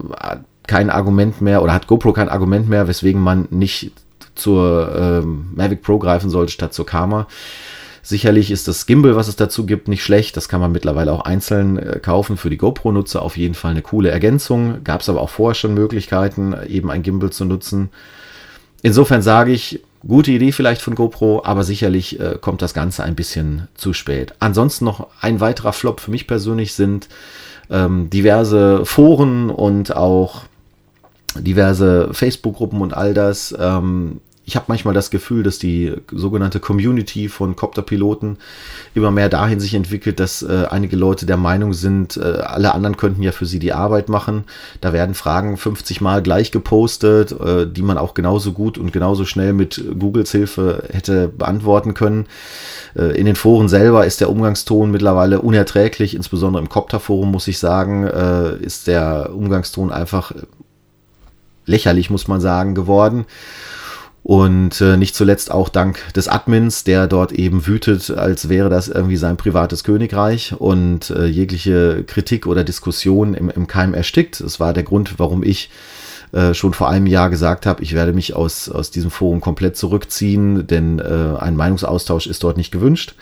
kein 0.68 0.90
Argument 0.90 1.42
mehr 1.42 1.64
oder 1.64 1.74
hat 1.74 1.88
GoPro 1.88 2.14
kein 2.14 2.30
Argument 2.30 2.68
mehr, 2.70 2.88
weswegen 2.88 3.22
man 3.22 3.48
nicht 3.50 3.92
zur 4.36 4.96
ähm, 4.96 5.52
Mavic 5.56 5.82
Pro 5.82 5.98
greifen 5.98 6.30
sollte 6.30 6.52
statt 6.52 6.74
zur 6.74 6.86
Karma. 6.86 7.28
Sicherlich 8.04 8.52
ist 8.52 8.70
das 8.70 8.86
Gimbal, 8.86 9.18
was 9.18 9.28
es 9.28 9.36
dazu 9.36 9.66
gibt, 9.66 9.90
nicht 9.90 10.02
schlecht. 10.02 10.38
Das 10.38 10.48
kann 10.48 10.62
man 10.62 10.72
mittlerweile 10.72 11.12
auch 11.12 11.22
einzeln 11.22 11.78
äh, 11.78 12.00
kaufen 12.02 12.38
für 12.38 12.50
die 12.50 12.58
GoPro-Nutzer. 12.58 13.22
Auf 13.22 13.36
jeden 13.36 13.54
Fall 13.54 13.72
eine 13.72 13.82
coole 13.82 14.10
Ergänzung. 14.10 14.84
Gab 14.86 15.02
es 15.02 15.10
aber 15.10 15.20
auch 15.20 15.30
vorher 15.30 15.56
schon 15.56 15.74
Möglichkeiten, 15.74 16.56
eben 16.68 16.90
ein 16.90 17.04
Gimbal 17.04 17.32
zu 17.32 17.44
nutzen. 17.44 17.90
Insofern 18.82 19.22
sage 19.22 19.52
ich, 19.52 19.84
gute 20.08 20.32
Idee 20.32 20.52
vielleicht 20.52 20.82
von 20.82 20.96
GoPro, 20.96 21.42
aber 21.44 21.64
sicherlich 21.64 22.20
äh, 22.20 22.38
kommt 22.40 22.62
das 22.62 22.74
Ganze 22.74 23.04
ein 23.04 23.16
bisschen 23.16 23.68
zu 23.76 23.94
spät. 23.94 24.34
Ansonsten 24.40 24.86
noch 24.86 25.08
ein 25.22 25.40
weiterer 25.40 25.74
Flop 25.74 26.00
für 26.00 26.12
mich 26.12 26.28
persönlich 26.28 26.74
sind 26.74 27.08
ähm, 27.70 28.10
diverse 28.10 28.86
Foren 28.86 29.50
und 29.50 29.96
auch 29.96 30.44
diverse 31.36 32.10
Facebook-Gruppen 32.14 32.82
und 32.82 32.94
all 32.96 33.14
das. 33.14 33.56
Ähm, 33.60 34.22
ich 34.48 34.56
habe 34.56 34.68
manchmal 34.70 34.94
das 34.94 35.12
Gefühl, 35.12 35.44
dass 35.44 35.60
die 35.60 35.94
sogenannte 36.10 36.62
Community 36.62 37.28
von 37.28 37.58
Copterpiloten 37.58 38.38
immer 38.96 39.12
mehr 39.12 39.28
dahin 39.28 39.60
sich 39.60 39.74
entwickelt, 39.74 40.22
dass 40.22 40.42
äh, 40.42 40.68
einige 40.70 40.96
Leute 40.96 41.26
der 41.26 41.36
Meinung 41.36 41.74
sind, 41.74 42.16
äh, 42.16 42.22
alle 42.22 42.74
anderen 42.74 42.96
könnten 42.96 43.22
ja 43.22 43.34
für 43.34 43.46
sie 43.46 43.60
die 43.60 43.74
Arbeit 43.74 44.08
machen. 44.08 44.46
Da 44.80 44.94
werden 44.94 45.16
Fragen 45.16 45.58
50 45.58 46.00
Mal 46.00 46.24
gleich 46.24 46.52
gepostet, 46.52 47.34
äh, 47.34 47.68
die 47.68 47.82
man 47.82 47.98
auch 47.98 48.14
genauso 48.14 48.54
gut 48.54 48.78
und 48.78 48.94
genauso 48.94 49.26
schnell 49.26 49.52
mit 49.52 49.84
Googles 50.00 50.32
Hilfe 50.32 50.84
hätte 50.94 51.28
beantworten 51.28 51.94
können. 51.94 52.26
Äh, 52.96 53.20
in 53.20 53.26
den 53.26 53.36
Foren 53.36 53.68
selber 53.68 54.06
ist 54.06 54.22
der 54.22 54.30
Umgangston 54.30 54.92
mittlerweile 54.92 55.42
unerträglich, 55.42 56.16
insbesondere 56.16 56.64
im 56.64 56.70
Copter-Forum 56.70 57.32
muss 57.32 57.50
ich 57.50 57.60
sagen, 57.60 58.08
äh, 58.08 58.56
ist 58.60 58.88
der 58.88 59.32
Umgangston 59.36 59.92
einfach 59.92 60.32
lächerlich, 61.66 62.10
muss 62.10 62.30
man 62.30 62.40
sagen, 62.40 62.76
geworden. 62.76 63.26
Und 64.28 64.82
äh, 64.82 64.98
nicht 64.98 65.16
zuletzt 65.16 65.52
auch 65.52 65.70
dank 65.70 66.14
des 66.14 66.28
Admins, 66.28 66.84
der 66.84 67.08
dort 67.08 67.32
eben 67.32 67.66
wütet, 67.66 68.10
als 68.10 68.50
wäre 68.50 68.68
das 68.68 68.90
irgendwie 68.90 69.16
sein 69.16 69.38
privates 69.38 69.86
Königreich 69.86 70.54
und 70.60 71.12
äh, 71.12 71.28
jegliche 71.28 72.04
Kritik 72.06 72.46
oder 72.46 72.66
Diskussion 72.66 73.34
im, 73.34 73.50
im 73.50 73.68
Keim 73.68 73.94
erstickt. 73.94 74.42
Das 74.42 74.60
war 74.60 74.74
der 74.74 74.84
Grund, 74.84 75.18
warum 75.18 75.44
ich 75.44 75.70
äh, 76.34 76.54
schon 76.54 76.74
vor 76.74 76.90
einem 76.90 77.08
Jahr 77.08 77.30
gesagt 77.30 77.66
habe, 77.66 77.82
ich 77.82 77.94
werde 77.94 78.12
mich 78.12 78.36
aus, 78.36 78.68
aus 78.68 78.92
diesem 78.92 79.12
Forum 79.12 79.40
komplett 79.40 79.78
zurückziehen, 79.78 80.68
denn 80.68 81.00
äh, 81.00 81.38
ein 81.40 81.56
Meinungsaustausch 81.56 82.28
ist 82.28 82.44
dort 82.44 82.58
nicht 82.58 82.72
gewünscht 82.72 83.16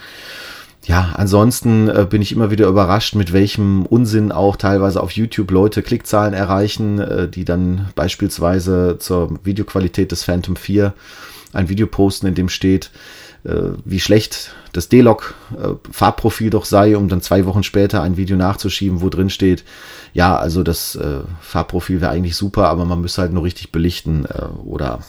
ja, 0.86 1.14
ansonsten 1.16 1.90
äh, 1.90 2.06
bin 2.08 2.22
ich 2.22 2.32
immer 2.32 2.52
wieder 2.52 2.68
überrascht, 2.68 3.16
mit 3.16 3.34
welchem 3.34 3.86
Unsinn 3.86 4.32
auch 4.32 4.56
teilweise 4.56 5.02
auf 5.02 5.12
YouTube 5.12 5.50
Leute 5.52 5.82
Klickzahlen 5.82 6.34
erreichen, 6.34 7.00
äh, 7.00 7.28
die 7.28 7.46
dann 7.46 7.90
beispielsweise 7.96 8.98
zur 9.00 9.40
Videoqualität 9.44 10.12
des 10.12 10.24
Phantom 10.24 10.56
4 10.56 10.94
ein 11.54 11.70
Video 11.70 11.88
posten, 11.88 12.28
in 12.28 12.36
dem 12.36 12.50
steht, 12.50 12.92
äh, 13.46 13.72
wie 13.84 14.00
schlecht 14.00 14.54
das 14.74 14.90
D-Log-Farbprofil 14.90 16.48
äh, 16.48 16.52
doch 16.52 16.66
sei, 16.66 16.98
um 16.98 17.08
dann 17.08 17.22
zwei 17.22 17.46
Wochen 17.46 17.64
später 17.64 18.04
ein 18.04 18.18
Video 18.18 18.38
nachzuschieben, 18.38 19.02
wo 19.02 19.10
drin 19.10 19.30
steht, 19.30 19.64
ja, 20.14 20.38
also 20.38 20.64
das 20.64 20.96
äh, 20.96 21.22
Farbprofil 21.42 22.02
wäre 22.02 22.12
eigentlich 22.12 22.36
super, 22.36 22.68
aber 22.70 22.86
man 22.86 23.02
müsste 23.02 23.22
halt 23.22 23.34
nur 23.34 23.44
richtig 23.44 23.72
belichten 23.72 24.26
äh, 24.26 24.46
oder 24.64 25.00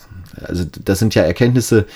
also 0.42 0.64
das 0.84 0.98
sind 0.98 1.14
ja 1.14 1.22
Erkenntnisse, 1.22 1.86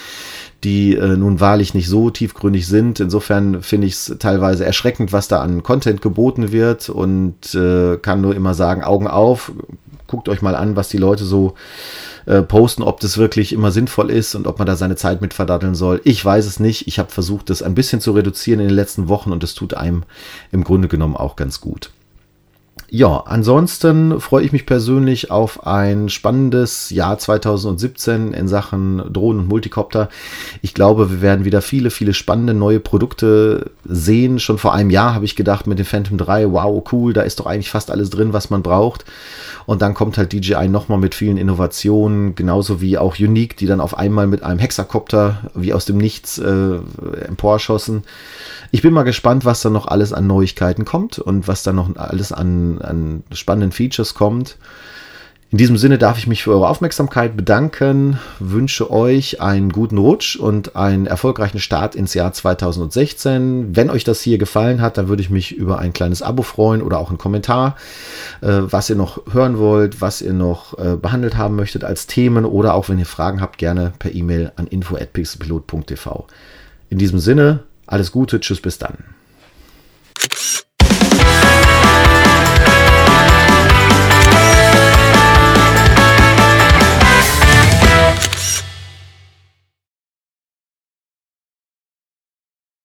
die 0.65 0.95
äh, 0.95 1.17
nun 1.17 1.41
wahrlich 1.41 1.75
nicht 1.75 1.89
so 1.89 2.11
tiefgründig 2.11 2.67
sind. 2.67 3.01
Insofern 3.01 3.63
finde 3.63 3.87
ich 3.87 3.95
es 3.95 4.17
teilweise 4.19 4.65
erschreckend, 4.65 5.13
was 5.13 5.29
da 5.29 5.41
an 5.41 5.63
Content 5.63 6.03
geboten 6.03 6.53
wird 6.53 6.89
und 6.89 7.55
äh, 7.55 7.97
kann 7.97 8.21
nur 8.21 8.35
immer 8.35 8.55
sagen, 8.55 8.83
Augen 8.83 9.07
auf, 9.07 9.53
guckt 10.07 10.29
euch 10.29 10.43
mal 10.43 10.55
an, 10.55 10.77
was 10.77 10.89
die 10.89 10.99
Leute 10.99 11.25
so 11.25 11.55
äh, 12.27 12.43
posten, 12.43 12.83
ob 12.83 13.01
das 13.01 13.17
wirklich 13.17 13.53
immer 13.53 13.71
sinnvoll 13.71 14.11
ist 14.11 14.35
und 14.35 14.47
ob 14.47 14.59
man 14.59 14.67
da 14.67 14.77
seine 14.77 14.97
Zeit 14.97 15.23
mit 15.23 15.33
verdatteln 15.33 15.75
soll. 15.75 16.01
Ich 16.05 16.23
weiß 16.23 16.47
es 16.47 16.61
nicht. 16.61 16.87
Ich 16.87 16.99
habe 16.99 17.11
versucht, 17.11 17.49
das 17.49 17.63
ein 17.63 17.75
bisschen 17.75 18.01
zu 18.01 18.13
reduzieren 18.13 18.61
in 18.61 18.69
den 18.69 18.77
letzten 18.77 19.09
Wochen 19.09 19.33
und 19.33 19.43
das 19.43 19.55
tut 19.55 19.75
einem 19.75 20.03
im 20.53 20.65
Grunde 20.65 20.89
genommen 20.89 21.17
auch 21.17 21.37
ganz 21.37 21.61
gut. 21.61 21.91
Ja, 22.89 23.23
ansonsten 23.27 24.21
freue 24.21 24.45
ich 24.45 24.53
mich 24.53 24.67
persönlich 24.67 25.31
auf 25.31 25.67
ein 25.67 26.09
spannendes 26.09 26.91
Jahr 26.91 27.19
2017 27.19 28.33
in 28.33 28.49
Sachen 28.49 29.13
Drohnen 29.13 29.43
und 29.43 29.49
Multicopter. 29.49 30.09
Ich 30.63 30.75
glaube, 30.75 31.11
wir 31.11 31.23
werden 31.23 31.45
wieder 31.45 31.63
viele, 31.63 31.91
viele 31.91 32.15
spannende 32.15 32.55
neue 32.55 32.81
Produkte 32.81 33.71
sehen. 33.85 34.41
Schon 34.41 34.59
vor 34.59 34.75
einem 34.75 34.91
Jahr 34.91 35.15
habe 35.15 35.25
ich 35.25 35.37
gedacht 35.37 35.67
mit 35.67 35.79
dem 35.79 35.87
Phantom 35.87 36.19
3, 36.19 36.51
wow, 36.53 36.83
cool, 36.93 37.13
da 37.13 37.23
ist 37.23 37.39
doch 37.39 37.47
eigentlich 37.47 37.71
fast 37.71 37.91
alles 37.91 38.11
drin, 38.11 38.33
was 38.33 38.51
man 38.51 38.63
braucht. 38.63 39.05
Und 39.67 39.83
dann 39.83 39.95
kommt 39.95 40.19
halt 40.19 40.33
DJI 40.33 40.69
nochmal 40.69 40.99
mit 40.99 41.15
vielen 41.15 41.37
Innovationen, 41.37 42.35
genauso 42.35 42.81
wie 42.81 42.99
auch 42.99 43.19
Unique, 43.19 43.57
die 43.57 43.67
dann 43.67 43.81
auf 43.81 43.97
einmal 43.97 44.27
mit 44.27 44.43
einem 44.43 44.59
Hexakopter 44.59 45.51
wie 45.55 45.73
aus 45.73 45.85
dem 45.85 45.99
Nichts 45.99 46.39
äh, 46.39 46.79
emporschossen. 47.27 48.03
Ich 48.73 48.83
bin 48.83 48.93
mal 48.93 49.03
gespannt, 49.03 49.45
was 49.45 49.63
da 49.63 49.71
noch 49.71 49.87
alles 49.87 50.13
an 50.13 50.27
Neuigkeiten 50.27 50.85
kommt 50.85 51.19
und 51.19 51.49
was 51.49 51.65
da 51.65 51.73
noch 51.73 51.95
alles 51.97 52.33
an, 52.33 52.70
an 52.79 53.23
spannenden 53.33 53.73
Features 53.73 54.15
kommt. 54.15 54.57
In 55.53 55.59
diesem 55.59 55.77
Sinne 55.77 55.99
darf 55.99 56.17
ich 56.17 56.29
mich 56.29 56.45
für 56.45 56.53
eure 56.53 56.69
Aufmerksamkeit 56.69 57.37
bedanken, 57.37 58.21
wünsche 58.39 58.89
euch 58.93 59.41
einen 59.41 59.71
guten 59.71 59.99
Rutsch 59.99 60.37
und 60.37 60.77
einen 60.77 61.07
erfolgreichen 61.07 61.59
Start 61.59 61.97
ins 61.97 62.15
Jahr 62.15 62.33
2016. 62.33 63.75
Wenn 63.75 63.91
euch 63.91 64.05
das 64.05 64.21
hier 64.21 64.39
gefallen 64.39 64.81
hat, 64.81 64.97
dann 64.97 65.09
würde 65.09 65.23
ich 65.23 65.29
mich 65.29 65.51
über 65.51 65.81
ein 65.81 65.93
kleines 65.93 66.23
Abo 66.23 66.45
freuen 66.45 66.83
oder 66.83 67.01
auch 67.01 67.09
einen 67.09 67.19
Kommentar, 67.19 67.75
äh, 68.43 68.47
was 68.61 68.89
ihr 68.91 68.95
noch 68.95 69.23
hören 69.33 69.59
wollt, 69.59 70.01
was 70.01 70.23
ihr 70.23 70.35
noch 70.35 70.79
äh, 70.79 70.95
behandelt 70.95 71.37
haben 71.37 71.57
möchtet 71.57 71.83
als 71.83 72.07
Themen 72.07 72.45
oder 72.45 72.75
auch 72.75 72.89
wenn 72.89 73.01
ihr 73.01 73.07
Fragen 73.07 73.41
habt, 73.41 73.59
gerne 73.59 73.93
per 73.99 74.15
E-Mail 74.15 74.53
an 74.55 74.69
info@pixelpilot.tv. 74.69 76.29
In 76.91 76.99
diesem 76.99 77.19
Sinne, 77.19 77.65
alles 77.89 78.13
Gute, 78.13 78.39
tschüss, 78.39 78.61
bis 78.61 78.79
dann. 78.79 78.99